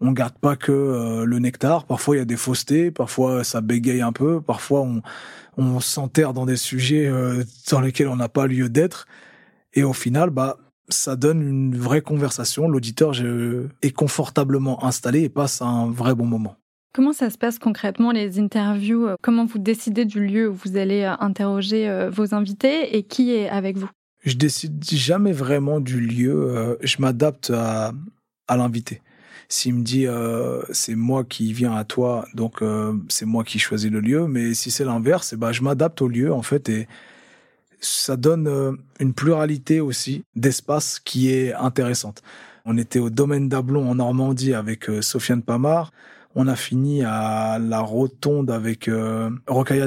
on 0.02 0.12
garde 0.12 0.34
pas 0.34 0.56
que 0.56 0.72
euh, 0.72 1.26
le 1.26 1.40
nectar. 1.40 1.86
Parfois, 1.86 2.16
il 2.16 2.20
y 2.20 2.22
a 2.22 2.26
des 2.26 2.36
faussetés. 2.36 2.90
Parfois, 2.90 3.44
ça 3.44 3.62
bégaye 3.62 4.02
un 4.02 4.12
peu. 4.12 4.42
Parfois, 4.42 4.82
on, 4.82 5.02
on 5.58 5.80
s'enterre 5.80 6.34
dans 6.34 6.48
des 6.48 6.58
sujets 6.58 7.06
euh, 7.06 7.44
dans 7.70 7.82
lesquels 7.82 8.08
on 8.08 8.16
n'a 8.16 8.28
pas 8.30 8.48
lieu 8.48 8.68
d'être. 8.68 9.06
Et 9.76 9.84
au 9.84 9.94
final, 9.94 10.32
bah, 10.32 10.58
ça 10.90 11.16
donne 11.16 11.42
une 11.42 11.76
vraie 11.76 12.02
conversation. 12.02 12.68
L'auditeur 12.68 13.14
est 13.82 13.92
confortablement 13.92 14.84
installé 14.84 15.22
et 15.24 15.30
passe 15.30 15.62
un 15.62 15.90
vrai 15.90 16.16
bon 16.16 16.26
moment. 16.26 16.56
Comment 16.94 17.14
ça 17.14 17.30
se 17.30 17.38
passe 17.38 17.58
concrètement 17.58 18.12
les 18.12 18.38
interviews? 18.38 19.08
Comment 19.22 19.46
vous 19.46 19.60
décidez 19.60 20.04
du 20.04 20.26
lieu 20.26 20.50
où 20.50 20.54
vous 20.54 20.76
allez 20.76 21.04
euh, 21.04 21.14
interroger 21.22 21.88
euh, 21.88 22.10
vos 22.10 22.36
invités 22.36 22.98
et 22.98 23.04
qui 23.04 23.32
est 23.32 23.48
avec 23.48 23.78
vous? 23.78 23.90
Je 24.26 24.36
décide 24.36 24.84
jamais 24.84 25.32
vraiment 25.32 25.80
du 25.80 26.02
lieu. 26.02 26.34
euh, 26.36 26.76
je 26.82 26.98
m'adapte 27.00 27.50
à, 27.56 27.94
à 28.50 28.58
l'invité. 28.58 29.02
S'il 29.48 29.76
me 29.76 29.84
dit 29.84 30.06
euh, 30.06 30.62
c'est 30.72 30.96
moi 30.96 31.24
qui 31.24 31.54
viens 31.54 31.74
à 31.76 31.86
toi, 31.86 32.26
donc 32.34 32.62
euh, 32.62 32.94
c'est 33.08 33.26
moi 33.26 33.44
qui 33.46 33.58
choisis 33.58 33.90
le 33.90 34.02
lieu. 34.02 34.28
Mais 34.28 34.54
si 34.54 34.70
c'est 34.70 34.86
l'inverse, 34.86 35.32
eh 35.34 35.38
ben, 35.38 35.54
je 35.54 35.62
m'adapte 35.62 36.02
au 36.02 36.10
lieu 36.10 36.34
en 36.34 36.42
fait 36.42 36.68
et 36.68 36.88
ça 37.82 38.16
donne 38.16 38.48
euh, 38.48 38.72
une 39.00 39.14
pluralité 39.14 39.82
aussi 39.82 40.24
d'espace 40.36 41.00
qui 41.00 41.34
est 41.34 41.54
intéressante. 41.54 42.24
On 42.66 42.78
était 42.78 43.00
au 43.00 43.10
domaine 43.10 43.50
d'Ablon 43.50 43.90
en 43.90 43.96
Normandie 43.96 44.54
avec 44.54 44.90
euh, 44.90 45.02
Sofiane 45.02 45.42
Pamar. 45.42 45.92
On 46.34 46.48
a 46.48 46.56
fini 46.56 47.04
à 47.04 47.60
la 47.60 47.82
rotonde 47.82 48.52
avec 48.52 48.88
euh, 48.88 49.30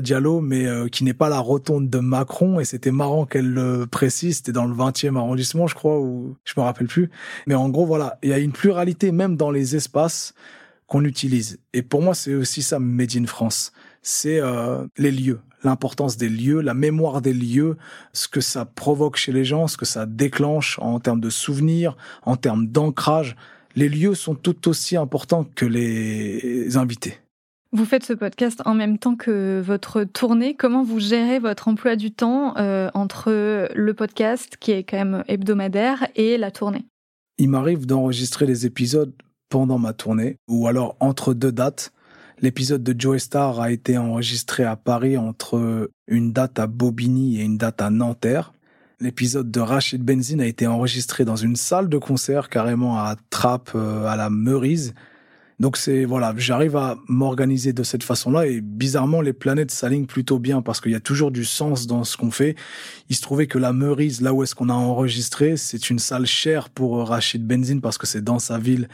Diallo, 0.03 0.41
mais 0.43 0.67
euh, 0.67 0.89
qui 0.89 1.05
n'est 1.05 1.15
pas 1.15 1.31
la 1.31 1.39
rotonde 1.39 1.89
de 1.89 1.99
Macron. 2.01 2.61
Et 2.61 2.65
c'était 2.65 2.91
marrant 2.91 3.25
qu'elle 3.25 3.49
le 3.49 3.87
précise. 3.87 4.39
C'était 4.39 4.53
dans 4.53 4.67
le 4.67 4.75
20e 4.75 5.17
arrondissement, 5.17 5.67
je 5.67 5.75
crois, 5.75 5.99
ou 6.01 6.37
je 6.45 6.53
me 6.57 6.63
rappelle 6.63 6.89
plus. 6.89 7.11
Mais 7.47 7.55
en 7.55 7.71
gros, 7.71 7.87
voilà, 7.87 8.19
il 8.23 8.29
y 8.29 8.33
a 8.35 8.39
une 8.39 8.53
pluralité 8.53 9.11
même 9.11 9.37
dans 9.37 9.51
les 9.51 9.77
espaces 9.77 10.35
qu'on 10.87 11.05
utilise. 11.05 11.61
Et 11.73 11.83
pour 11.83 12.03
moi, 12.03 12.15
c'est 12.15 12.35
aussi 12.35 12.61
ça, 12.61 12.79
Made 12.79 13.17
in 13.17 13.27
France. 13.27 13.73
C'est 14.03 14.39
les 14.99 15.11
lieux, 15.11 15.41
l'importance 15.65 16.17
des 16.17 16.29
lieux, 16.29 16.61
la 16.61 16.75
mémoire 16.75 17.21
des 17.21 17.33
lieux, 17.33 17.77
ce 18.13 18.29
que 18.29 18.41
ça 18.41 18.65
provoque 18.65 19.17
chez 19.17 19.33
les 19.33 19.45
gens, 19.45 19.67
ce 19.67 19.77
que 19.77 19.87
ça 19.87 20.07
déclenche 20.07 20.79
en 20.81 21.01
termes 21.01 21.21
de 21.21 21.31
souvenirs, 21.31 21.97
en 22.23 22.37
termes 22.37 22.67
d'ancrage. 22.67 23.37
Les 23.77 23.89
lieux 23.89 24.15
sont 24.15 24.35
tout 24.35 24.69
aussi 24.69 24.97
importants 24.97 25.47
que 25.55 25.67
les 25.67 26.77
invités. 26.77 27.19
Vous 27.73 27.85
faites 27.85 28.05
ce 28.05 28.13
podcast 28.13 28.63
en 28.67 28.75
même 28.75 28.99
temps 28.99 29.17
que 29.17 29.61
votre 29.61 30.05
tournée. 30.05 30.55
Comment 30.55 30.85
vous 30.85 31.01
gérez 31.01 31.41
votre 31.41 31.67
emploi 31.67 31.97
du 31.97 32.13
temps 32.13 32.57
euh, 32.57 32.89
entre 32.95 33.69
le 33.75 33.95
podcast, 33.95 34.57
qui 34.61 34.71
est 34.71 34.85
quand 34.85 34.97
même 34.97 35.25
hebdomadaire, 35.27 36.07
et 36.15 36.39
la 36.39 36.53
tournée? 36.53 36.85
Il 37.37 37.49
m'arrive 37.49 37.85
d'enregistrer 37.85 38.47
les 38.47 38.65
épisodes 38.65 39.13
pendant 39.49 39.79
ma 39.79 39.93
tournée, 39.93 40.37
ou 40.47 40.69
alors 40.69 40.95
entre 41.01 41.35
deux 41.35 41.51
dates. 41.51 41.93
L'épisode 42.45 42.83
de 42.83 42.95
Joe 43.01 43.23
Star 43.23 43.59
a 43.59 43.71
été 43.71 43.97
enregistré 43.97 44.65
à 44.65 44.77
Paris 44.77 45.17
entre 45.17 45.91
une 46.07 46.35
date 46.35 46.59
à 46.59 46.67
Bobigny 46.67 47.41
et 47.41 47.43
une 47.43 47.57
date 47.57 47.81
à 47.81 47.89
Nanterre. 47.89 48.53
L'épisode 49.01 49.51
de 49.51 49.61
Rachid 49.61 50.03
Benzine 50.03 50.43
a 50.43 50.47
été 50.47 50.67
enregistré 50.67 51.25
dans 51.25 51.37
une 51.37 51.57
salle 51.57 51.89
de 51.89 51.97
concert 51.97 52.51
carrément 52.51 52.99
à 52.99 53.17
Trappes, 53.31 53.71
euh, 53.75 54.05
à 54.05 54.17
la 54.17 54.29
Meurise. 54.29 54.93
Donc 55.59 55.79
c'est 55.79 56.05
voilà, 56.05 56.35
j'arrive 56.37 56.77
à 56.77 56.99
m'organiser 57.09 57.73
de 57.73 57.83
cette 57.83 58.03
façon-là 58.03 58.47
et 58.47 58.61
bizarrement 58.61 59.23
les 59.23 59.33
planètes 59.33 59.71
s'alignent 59.71 60.05
plutôt 60.05 60.39
bien 60.39 60.61
parce 60.61 60.83
qu'il 60.83 60.93
y 60.93 60.97
a 60.97 61.01
toujours 61.01 61.31
du 61.31 61.47
sens 61.47 61.87
dans 61.87 62.05
ce 62.05 62.19
qu'on 62.19 62.31
fait. 62.31 62.57
Il 63.09 63.17
se 63.17 63.23
trouvait 63.23 63.47
que 63.47 63.57
la 63.57 63.73
Meurise, 63.73 64.21
là 64.21 64.35
où 64.35 64.43
est-ce 64.43 64.55
qu'on 64.55 64.69
a 64.69 64.75
enregistré, 64.75 65.57
c'est 65.57 65.89
une 65.89 65.99
salle 65.99 66.27
chère 66.27 66.69
pour 66.69 67.01
euh, 67.01 67.05
Rachid 67.05 67.47
Benzine 67.47 67.81
parce 67.81 67.97
que 67.97 68.07
c'est 68.07 68.23
dans 68.23 68.39
sa 68.39 68.59
ville 68.59 68.91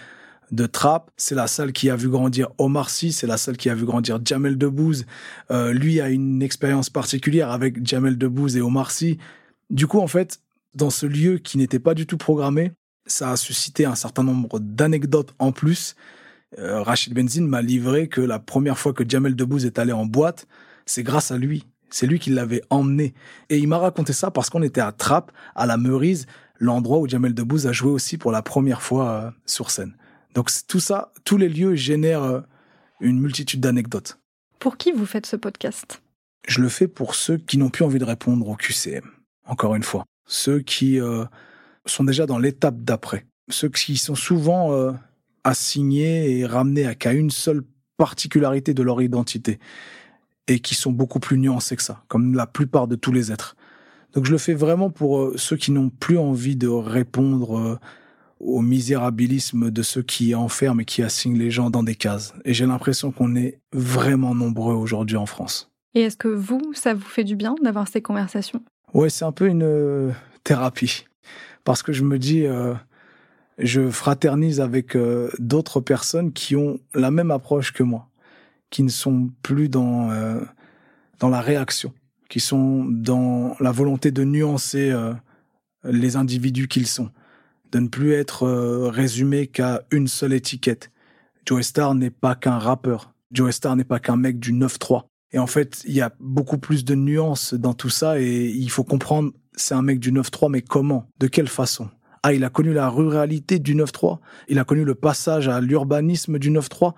de 0.50 0.66
Trappes. 0.66 1.10
C'est 1.16 1.34
la 1.34 1.46
salle 1.46 1.72
qui 1.72 1.90
a 1.90 1.96
vu 1.96 2.08
grandir 2.08 2.48
Omar 2.58 2.90
Sy, 2.90 3.12
c'est 3.12 3.26
la 3.26 3.36
salle 3.36 3.56
qui 3.56 3.70
a 3.70 3.74
vu 3.74 3.84
grandir 3.84 4.18
Jamel 4.24 4.58
Debbouze. 4.58 5.06
Euh, 5.50 5.72
lui 5.72 6.00
a 6.00 6.08
une 6.08 6.42
expérience 6.42 6.90
particulière 6.90 7.50
avec 7.50 7.86
Jamel 7.86 8.18
Debbouze 8.18 8.56
et 8.56 8.60
Omar 8.60 8.90
Sy. 8.90 9.18
Du 9.70 9.86
coup, 9.86 10.00
en 10.00 10.06
fait, 10.06 10.40
dans 10.74 10.90
ce 10.90 11.06
lieu 11.06 11.38
qui 11.38 11.58
n'était 11.58 11.78
pas 11.78 11.94
du 11.94 12.06
tout 12.06 12.18
programmé, 12.18 12.72
ça 13.06 13.30
a 13.30 13.36
suscité 13.36 13.84
un 13.84 13.94
certain 13.94 14.22
nombre 14.22 14.58
d'anecdotes 14.58 15.34
en 15.38 15.52
plus. 15.52 15.94
Euh, 16.58 16.82
Rachid 16.82 17.14
Benzine 17.14 17.46
m'a 17.46 17.62
livré 17.62 18.08
que 18.08 18.20
la 18.20 18.38
première 18.38 18.78
fois 18.78 18.92
que 18.92 19.08
Jamel 19.08 19.36
Debbouze 19.36 19.66
est 19.66 19.78
allé 19.78 19.92
en 19.92 20.06
boîte, 20.06 20.46
c'est 20.86 21.02
grâce 21.02 21.30
à 21.30 21.38
lui. 21.38 21.66
C'est 21.90 22.06
lui 22.06 22.18
qui 22.18 22.30
l'avait 22.30 22.62
emmené. 22.70 23.14
Et 23.48 23.58
il 23.58 23.68
m'a 23.68 23.78
raconté 23.78 24.12
ça 24.12 24.30
parce 24.30 24.48
qu'on 24.50 24.62
était 24.62 24.80
à 24.80 24.92
Trappes, 24.92 25.32
à 25.54 25.66
la 25.66 25.76
Meurise, 25.76 26.26
l'endroit 26.58 26.98
où 26.98 27.08
Jamel 27.08 27.34
Debbouze 27.34 27.66
a 27.66 27.72
joué 27.72 27.90
aussi 27.90 28.16
pour 28.16 28.32
la 28.32 28.42
première 28.42 28.82
fois 28.82 29.10
euh, 29.10 29.30
sur 29.46 29.70
scène. 29.70 29.94
Donc 30.34 30.50
tout 30.68 30.80
ça, 30.80 31.12
tous 31.24 31.36
les 31.36 31.48
lieux 31.48 31.74
génèrent 31.74 32.22
euh, 32.22 32.40
une 33.00 33.20
multitude 33.20 33.60
d'anecdotes. 33.60 34.18
Pour 34.58 34.76
qui 34.76 34.92
vous 34.92 35.06
faites 35.06 35.26
ce 35.26 35.36
podcast? 35.36 36.02
Je 36.46 36.60
le 36.60 36.68
fais 36.68 36.88
pour 36.88 37.14
ceux 37.14 37.38
qui 37.38 37.58
n'ont 37.58 37.70
plus 37.70 37.84
envie 37.84 37.98
de 37.98 38.04
répondre 38.04 38.48
au 38.48 38.56
QCM. 38.56 39.04
Encore 39.46 39.74
une 39.74 39.82
fois, 39.82 40.04
ceux 40.26 40.60
qui 40.60 41.00
euh, 41.00 41.24
sont 41.86 42.04
déjà 42.04 42.26
dans 42.26 42.38
l'étape 42.38 42.78
d'après, 42.78 43.26
ceux 43.48 43.68
qui 43.68 43.96
sont 43.96 44.14
souvent 44.14 44.72
euh, 44.72 44.92
assignés 45.44 46.38
et 46.38 46.46
ramenés 46.46 46.86
à 46.86 46.94
qu'à 46.94 47.12
une 47.12 47.30
seule 47.30 47.62
particularité 47.96 48.74
de 48.74 48.82
leur 48.82 49.02
identité 49.02 49.58
et 50.46 50.60
qui 50.60 50.74
sont 50.74 50.92
beaucoup 50.92 51.20
plus 51.20 51.38
nuancés 51.38 51.76
que 51.76 51.82
ça, 51.82 52.04
comme 52.08 52.34
la 52.34 52.46
plupart 52.46 52.88
de 52.88 52.96
tous 52.96 53.12
les 53.12 53.32
êtres. 53.32 53.56
Donc 54.14 54.24
je 54.24 54.32
le 54.32 54.38
fais 54.38 54.54
vraiment 54.54 54.90
pour 54.90 55.20
euh, 55.20 55.34
ceux 55.36 55.56
qui 55.56 55.72
n'ont 55.72 55.90
plus 55.90 56.18
envie 56.18 56.56
de 56.56 56.68
répondre 56.68 57.78
au 58.40 58.62
misérabilisme 58.62 59.70
de 59.70 59.82
ceux 59.82 60.02
qui 60.02 60.34
enferment 60.34 60.80
et 60.80 60.84
qui 60.84 61.02
assignent 61.02 61.38
les 61.38 61.50
gens 61.50 61.70
dans 61.70 61.82
des 61.82 61.94
cases. 61.94 62.32
Et 62.44 62.54
j'ai 62.54 62.66
l'impression 62.66 63.12
qu'on 63.12 63.36
est 63.36 63.60
vraiment 63.72 64.34
nombreux 64.34 64.74
aujourd'hui 64.74 65.18
en 65.18 65.26
France. 65.26 65.70
Et 65.94 66.02
est-ce 66.02 66.16
que 66.16 66.28
vous, 66.28 66.72
ça 66.72 66.94
vous 66.94 67.06
fait 67.06 67.24
du 67.24 67.36
bien 67.36 67.54
d'avoir 67.62 67.86
ces 67.86 68.00
conversations? 68.00 68.62
Ouais, 68.94 69.10
c'est 69.10 69.24
un 69.24 69.32
peu 69.32 69.46
une 69.46 69.62
euh, 69.62 70.10
thérapie. 70.42 71.04
Parce 71.64 71.82
que 71.82 71.92
je 71.92 72.02
me 72.02 72.18
dis, 72.18 72.46
euh, 72.46 72.74
je 73.58 73.90
fraternise 73.90 74.60
avec 74.60 74.96
euh, 74.96 75.30
d'autres 75.38 75.80
personnes 75.80 76.32
qui 76.32 76.56
ont 76.56 76.80
la 76.94 77.10
même 77.10 77.30
approche 77.30 77.72
que 77.72 77.82
moi, 77.82 78.08
qui 78.70 78.82
ne 78.82 78.88
sont 78.88 79.30
plus 79.42 79.68
dans, 79.68 80.10
dans 81.18 81.28
la 81.28 81.40
réaction, 81.40 81.92
qui 82.28 82.38
sont 82.38 82.84
dans 82.88 83.56
la 83.58 83.72
volonté 83.72 84.12
de 84.12 84.22
nuancer 84.22 84.94
les 85.82 86.14
individus 86.14 86.68
qu'ils 86.68 86.86
sont, 86.86 87.10
de 87.72 87.78
ne 87.78 87.88
plus 87.88 88.12
être 88.12 88.44
euh, 88.44 88.88
résumés 88.88 89.46
qu'à 89.46 89.82
une 89.90 90.08
seule 90.08 90.32
étiquette. 90.32 90.90
Joe 91.46 91.64
Star 91.64 91.94
n'est 91.94 92.10
pas 92.10 92.34
qu'un 92.34 92.58
rappeur. 92.58 93.12
Joe 93.32 93.54
Star 93.54 93.76
n'est 93.76 93.84
pas 93.84 94.00
qu'un 94.00 94.16
mec 94.16 94.38
du 94.38 94.52
9-3. 94.52 95.04
Et 95.32 95.38
en 95.38 95.46
fait, 95.46 95.82
il 95.86 95.94
y 95.94 96.00
a 96.00 96.12
beaucoup 96.18 96.58
plus 96.58 96.84
de 96.84 96.94
nuances 96.94 97.54
dans 97.54 97.74
tout 97.74 97.90
ça 97.90 98.20
et 98.20 98.46
il 98.46 98.70
faut 98.70 98.84
comprendre, 98.84 99.32
c'est 99.54 99.74
un 99.74 99.82
mec 99.82 100.00
du 100.00 100.12
9-3, 100.12 100.50
mais 100.50 100.62
comment? 100.62 101.08
De 101.18 101.28
quelle 101.28 101.48
façon? 101.48 101.88
Ah, 102.22 102.34
il 102.34 102.44
a 102.44 102.50
connu 102.50 102.72
la 102.72 102.88
ruralité 102.88 103.58
du 103.58 103.74
9-3, 103.74 104.18
il 104.48 104.58
a 104.58 104.64
connu 104.64 104.84
le 104.84 104.94
passage 104.94 105.48
à 105.48 105.60
l'urbanisme 105.60 106.38
du 106.38 106.50
9-3, 106.50 106.92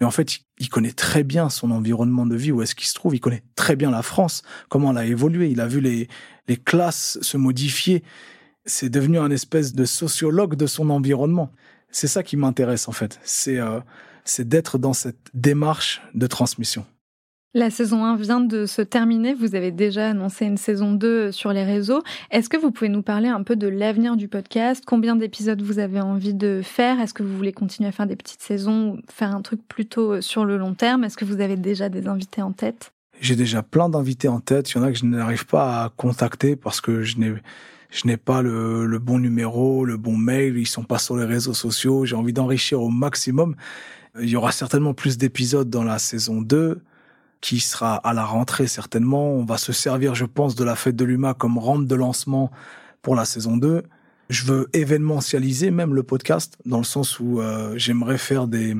mais 0.00 0.06
en 0.06 0.10
fait, 0.10 0.40
il 0.58 0.68
connaît 0.68 0.92
très 0.92 1.22
bien 1.22 1.48
son 1.48 1.70
environnement 1.70 2.26
de 2.26 2.36
vie, 2.36 2.52
où 2.52 2.60
est-ce 2.60 2.74
qu'il 2.74 2.88
se 2.88 2.94
trouve, 2.94 3.14
il 3.14 3.20
connaît 3.20 3.44
très 3.54 3.76
bien 3.76 3.90
la 3.90 4.02
France, 4.02 4.42
comment 4.68 4.90
elle 4.90 4.98
a 4.98 5.06
évolué, 5.06 5.48
il 5.48 5.60
a 5.60 5.66
vu 5.66 5.80
les, 5.80 6.08
les 6.48 6.56
classes 6.56 7.18
se 7.22 7.36
modifier, 7.36 8.02
c'est 8.64 8.90
devenu 8.90 9.18
un 9.18 9.30
espèce 9.30 9.74
de 9.74 9.84
sociologue 9.84 10.54
de 10.54 10.66
son 10.66 10.90
environnement. 10.90 11.50
C'est 11.90 12.08
ça 12.08 12.22
qui 12.22 12.36
m'intéresse 12.36 12.88
en 12.88 12.92
fait, 12.92 13.20
c'est 13.22 13.58
euh, 13.58 13.80
d'être 14.38 14.78
dans 14.78 14.92
cette 14.92 15.30
démarche 15.34 16.02
de 16.14 16.26
transmission. 16.26 16.86
La 17.54 17.68
saison 17.68 18.02
1 18.06 18.16
vient 18.16 18.40
de 18.40 18.64
se 18.64 18.80
terminer. 18.80 19.34
Vous 19.34 19.54
avez 19.54 19.72
déjà 19.72 20.08
annoncé 20.08 20.46
une 20.46 20.56
saison 20.56 20.94
2 20.94 21.32
sur 21.32 21.52
les 21.52 21.64
réseaux. 21.64 22.02
Est-ce 22.30 22.48
que 22.48 22.56
vous 22.56 22.70
pouvez 22.70 22.88
nous 22.88 23.02
parler 23.02 23.28
un 23.28 23.42
peu 23.42 23.56
de 23.56 23.68
l'avenir 23.68 24.16
du 24.16 24.26
podcast? 24.26 24.84
Combien 24.86 25.16
d'épisodes 25.16 25.60
vous 25.60 25.78
avez 25.78 26.00
envie 26.00 26.32
de 26.32 26.62
faire? 26.64 26.98
Est-ce 26.98 27.12
que 27.12 27.22
vous 27.22 27.36
voulez 27.36 27.52
continuer 27.52 27.90
à 27.90 27.92
faire 27.92 28.06
des 28.06 28.16
petites 28.16 28.40
saisons 28.40 28.92
ou 28.92 29.00
faire 29.12 29.36
un 29.36 29.42
truc 29.42 29.60
plutôt 29.68 30.22
sur 30.22 30.46
le 30.46 30.56
long 30.56 30.72
terme? 30.72 31.04
Est-ce 31.04 31.18
que 31.18 31.26
vous 31.26 31.42
avez 31.42 31.56
déjà 31.56 31.90
des 31.90 32.08
invités 32.08 32.40
en 32.40 32.52
tête? 32.52 32.94
J'ai 33.20 33.36
déjà 33.36 33.62
plein 33.62 33.90
d'invités 33.90 34.28
en 34.28 34.40
tête. 34.40 34.70
Il 34.70 34.78
y 34.78 34.80
en 34.80 34.84
a 34.84 34.90
que 34.90 34.96
je 34.96 35.04
n'arrive 35.04 35.44
pas 35.44 35.84
à 35.84 35.88
contacter 35.90 36.56
parce 36.56 36.80
que 36.80 37.02
je 37.02 37.18
n'ai 37.18 37.34
je 37.92 38.06
n'ai 38.06 38.16
pas 38.16 38.40
le, 38.40 38.86
le, 38.86 38.98
bon 38.98 39.18
numéro, 39.18 39.84
le 39.84 39.98
bon 39.98 40.16
mail, 40.16 40.56
ils 40.56 40.66
sont 40.66 40.82
pas 40.82 40.98
sur 40.98 41.14
les 41.16 41.26
réseaux 41.26 41.52
sociaux. 41.52 42.06
J'ai 42.06 42.16
envie 42.16 42.32
d'enrichir 42.32 42.80
au 42.80 42.88
maximum. 42.88 43.54
Il 44.18 44.28
y 44.28 44.36
aura 44.36 44.50
certainement 44.50 44.94
plus 44.94 45.18
d'épisodes 45.18 45.68
dans 45.68 45.84
la 45.84 45.98
saison 45.98 46.40
2 46.40 46.82
qui 47.42 47.60
sera 47.60 47.96
à 47.96 48.14
la 48.14 48.24
rentrée 48.24 48.66
certainement. 48.66 49.32
On 49.32 49.44
va 49.44 49.58
se 49.58 49.72
servir, 49.72 50.14
je 50.14 50.24
pense, 50.24 50.54
de 50.54 50.64
la 50.64 50.74
fête 50.74 50.96
de 50.96 51.04
l'UMA 51.04 51.34
comme 51.34 51.58
rampe 51.58 51.86
de 51.86 51.94
lancement 51.94 52.50
pour 53.02 53.14
la 53.14 53.26
saison 53.26 53.58
2. 53.58 53.82
Je 54.30 54.44
veux 54.44 54.68
événementialiser 54.72 55.70
même 55.70 55.92
le 55.92 56.02
podcast 56.02 56.56
dans 56.64 56.78
le 56.78 56.84
sens 56.84 57.20
où 57.20 57.40
euh, 57.40 57.74
j'aimerais 57.76 58.16
faire 58.16 58.46
des 58.46 58.74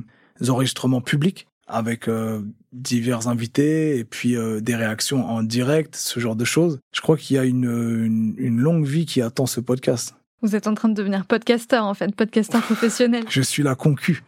enregistrements 0.48 1.03
publics 1.03 1.46
avec 1.73 2.09
euh, 2.09 2.43
divers 2.73 3.29
invités 3.29 3.99
et 3.99 4.05
puis 4.05 4.37
euh, 4.37 4.61
des 4.61 4.77
réactions 4.77 5.25
en 5.29 5.43
direct, 5.43 5.97
ce 5.97 6.21
genre 6.21 6.37
de 6.37 6.45
choses. 6.45 6.81
Je 6.93 7.01
crois 7.01 7.17
qu'il 7.17 7.37
y 7.37 7.39
a 7.39 7.45
une, 7.45 7.65
une, 7.65 8.35
une, 8.39 8.59
longue 8.59 8.87
vie 8.87 9.07
qui 9.07 9.23
attend 9.23 9.47
ce 9.47 9.61
podcast. 9.61 10.15
Vous 10.43 10.57
êtes 10.57 10.67
en 10.67 10.75
train 10.75 10.89
de 10.89 10.95
devenir 10.95 11.25
podcasteur 11.25 11.85
en 11.85 11.95
fait, 11.95 12.15
podcasteur 12.15 12.63
professionnel. 12.67 13.25
Je 13.29 13.43
suis 13.43 13.63
la 13.63 13.75
concu. 13.75 14.23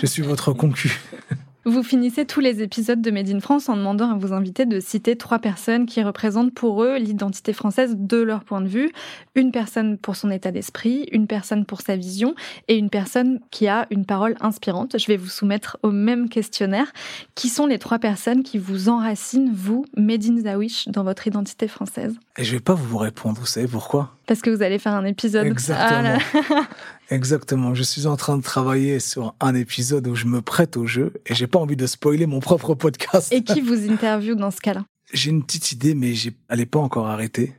Je 0.00 0.06
suis 0.06 0.22
votre 0.22 0.52
concu. 0.52 1.00
Vous 1.66 1.82
finissez 1.82 2.26
tous 2.26 2.40
les 2.40 2.62
épisodes 2.62 3.00
de 3.00 3.10
Made 3.10 3.30
in 3.30 3.40
France 3.40 3.70
en 3.70 3.76
demandant 3.78 4.10
à 4.10 4.18
vos 4.18 4.34
invités 4.34 4.66
de 4.66 4.80
citer 4.80 5.16
trois 5.16 5.38
personnes 5.38 5.86
qui 5.86 6.02
représentent 6.02 6.52
pour 6.52 6.82
eux 6.82 6.98
l'identité 6.98 7.54
française 7.54 7.96
de 7.96 8.18
leur 8.18 8.44
point 8.44 8.60
de 8.60 8.68
vue. 8.68 8.90
Une 9.34 9.50
personne 9.50 9.96
pour 9.96 10.14
son 10.14 10.30
état 10.30 10.50
d'esprit, 10.50 11.06
une 11.10 11.26
personne 11.26 11.64
pour 11.64 11.80
sa 11.80 11.96
vision 11.96 12.34
et 12.68 12.76
une 12.76 12.90
personne 12.90 13.40
qui 13.50 13.66
a 13.66 13.86
une 13.88 14.04
parole 14.04 14.36
inspirante. 14.40 14.98
Je 14.98 15.06
vais 15.06 15.16
vous 15.16 15.28
soumettre 15.28 15.78
au 15.82 15.90
même 15.90 16.28
questionnaire. 16.28 16.92
Qui 17.34 17.48
sont 17.48 17.66
les 17.66 17.78
trois 17.78 17.98
personnes 17.98 18.42
qui 18.42 18.58
vous 18.58 18.90
enracinent, 18.90 19.50
vous, 19.54 19.86
Made 19.96 20.24
in 20.26 20.42
Zawish, 20.42 20.88
dans 20.88 21.02
votre 21.02 21.26
identité 21.26 21.66
française? 21.66 22.14
Et 22.36 22.44
je 22.44 22.52
vais 22.52 22.60
pas 22.60 22.74
vous 22.74 22.98
répondre, 22.98 23.40
vous 23.40 23.46
savez 23.46 23.68
pourquoi? 23.68 24.14
Parce 24.26 24.42
que 24.42 24.50
vous 24.50 24.62
allez 24.62 24.78
faire 24.78 24.94
un 24.94 25.04
épisode. 25.06 25.46
Exactement. 25.46 26.18
Ah 26.34 26.66
Exactement. 27.10 27.74
Je 27.74 27.82
suis 27.82 28.06
en 28.06 28.16
train 28.16 28.36
de 28.36 28.42
travailler 28.42 28.98
sur 29.00 29.34
un 29.40 29.54
épisode 29.54 30.06
où 30.06 30.14
je 30.14 30.26
me 30.26 30.40
prête 30.40 30.76
au 30.76 30.86
jeu 30.86 31.12
et 31.26 31.34
j'ai 31.34 31.46
pas 31.46 31.58
envie 31.58 31.76
de 31.76 31.86
spoiler 31.86 32.26
mon 32.26 32.40
propre 32.40 32.74
podcast. 32.74 33.32
Et 33.32 33.44
qui 33.44 33.60
vous 33.60 33.90
interviewe 33.90 34.34
dans 34.34 34.50
ce 34.50 34.60
cas-là? 34.60 34.84
J'ai 35.12 35.30
une 35.30 35.44
petite 35.44 35.70
idée, 35.70 35.94
mais 35.94 36.14
j'ai... 36.14 36.34
elle 36.48 36.58
n'est 36.58 36.66
pas 36.66 36.78
encore 36.78 37.06
arrêtée. 37.08 37.52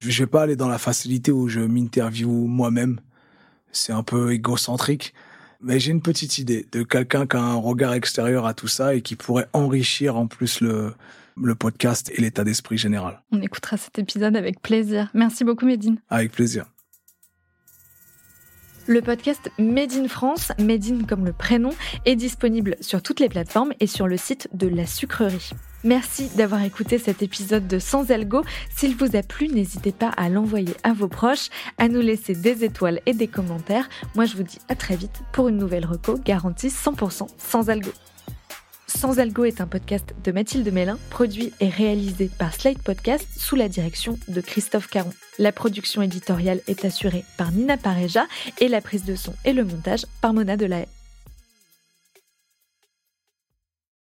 Je 0.00 0.22
vais 0.22 0.26
pas 0.26 0.42
aller 0.42 0.56
dans 0.56 0.68
la 0.68 0.76
facilité 0.76 1.30
où 1.30 1.48
je 1.48 1.60
m'interviewe 1.60 2.46
moi-même. 2.46 3.00
C'est 3.70 3.92
un 3.92 4.02
peu 4.02 4.32
égocentrique. 4.32 5.14
Mais 5.60 5.78
j'ai 5.78 5.92
une 5.92 6.02
petite 6.02 6.36
idée 6.38 6.66
de 6.72 6.82
quelqu'un 6.82 7.26
qui 7.26 7.36
a 7.36 7.40
un 7.40 7.54
regard 7.54 7.94
extérieur 7.94 8.44
à 8.44 8.54
tout 8.54 8.68
ça 8.68 8.94
et 8.94 9.02
qui 9.02 9.14
pourrait 9.14 9.48
enrichir 9.52 10.16
en 10.16 10.26
plus 10.26 10.60
le, 10.60 10.92
le 11.42 11.54
podcast 11.54 12.10
et 12.14 12.20
l'état 12.20 12.44
d'esprit 12.44 12.76
général. 12.76 13.22
On 13.32 13.40
écoutera 13.40 13.76
cet 13.76 13.98
épisode 13.98 14.36
avec 14.36 14.60
plaisir. 14.60 15.10
Merci 15.14 15.44
beaucoup, 15.44 15.64
Médine. 15.64 15.98
Avec 16.10 16.32
plaisir. 16.32 16.66
Le 18.86 19.00
podcast 19.00 19.50
Made 19.58 19.94
in 19.94 20.08
France, 20.08 20.52
Made 20.58 20.84
in 20.84 21.04
comme 21.04 21.24
le 21.24 21.32
prénom, 21.32 21.70
est 22.04 22.16
disponible 22.16 22.76
sur 22.82 23.00
toutes 23.00 23.18
les 23.18 23.30
plateformes 23.30 23.72
et 23.80 23.86
sur 23.86 24.06
le 24.06 24.18
site 24.18 24.48
de 24.52 24.68
la 24.68 24.84
sucrerie. 24.84 25.50
Merci 25.84 26.28
d'avoir 26.36 26.62
écouté 26.62 26.98
cet 26.98 27.22
épisode 27.22 27.66
de 27.66 27.78
Sans 27.78 28.10
Algo. 28.10 28.42
S'il 28.74 28.94
vous 28.94 29.16
a 29.16 29.22
plu, 29.22 29.48
n'hésitez 29.48 29.92
pas 29.92 30.10
à 30.10 30.28
l'envoyer 30.28 30.74
à 30.82 30.92
vos 30.92 31.08
proches, 31.08 31.48
à 31.78 31.88
nous 31.88 32.00
laisser 32.00 32.34
des 32.34 32.62
étoiles 32.62 33.00
et 33.06 33.14
des 33.14 33.28
commentaires. 33.28 33.88
Moi, 34.14 34.26
je 34.26 34.36
vous 34.36 34.42
dis 34.42 34.58
à 34.68 34.74
très 34.74 34.96
vite 34.96 35.22
pour 35.32 35.48
une 35.48 35.56
nouvelle 35.56 35.86
reco 35.86 36.18
garantie 36.18 36.68
100% 36.68 37.26
sans 37.38 37.70
algo. 37.70 37.90
Sans 38.96 39.18
Algo 39.18 39.44
est 39.44 39.60
un 39.60 39.66
podcast 39.66 40.14
de 40.24 40.32
Mathilde 40.32 40.72
Mélin, 40.72 40.98
produit 41.10 41.52
et 41.60 41.68
réalisé 41.68 42.30
par 42.38 42.54
Slide 42.54 42.78
Podcast 42.78 43.26
sous 43.36 43.56
la 43.56 43.68
direction 43.68 44.18
de 44.28 44.40
Christophe 44.40 44.88
Caron. 44.88 45.10
La 45.38 45.52
production 45.52 46.00
éditoriale 46.00 46.60
est 46.68 46.84
assurée 46.84 47.24
par 47.36 47.50
Nina 47.52 47.76
Pareja 47.76 48.26
et 48.60 48.68
la 48.68 48.80
prise 48.80 49.04
de 49.04 49.16
son 49.16 49.34
et 49.44 49.52
le 49.52 49.64
montage 49.64 50.06
par 50.20 50.32
Mona 50.32 50.56
Delahaye. 50.56 50.86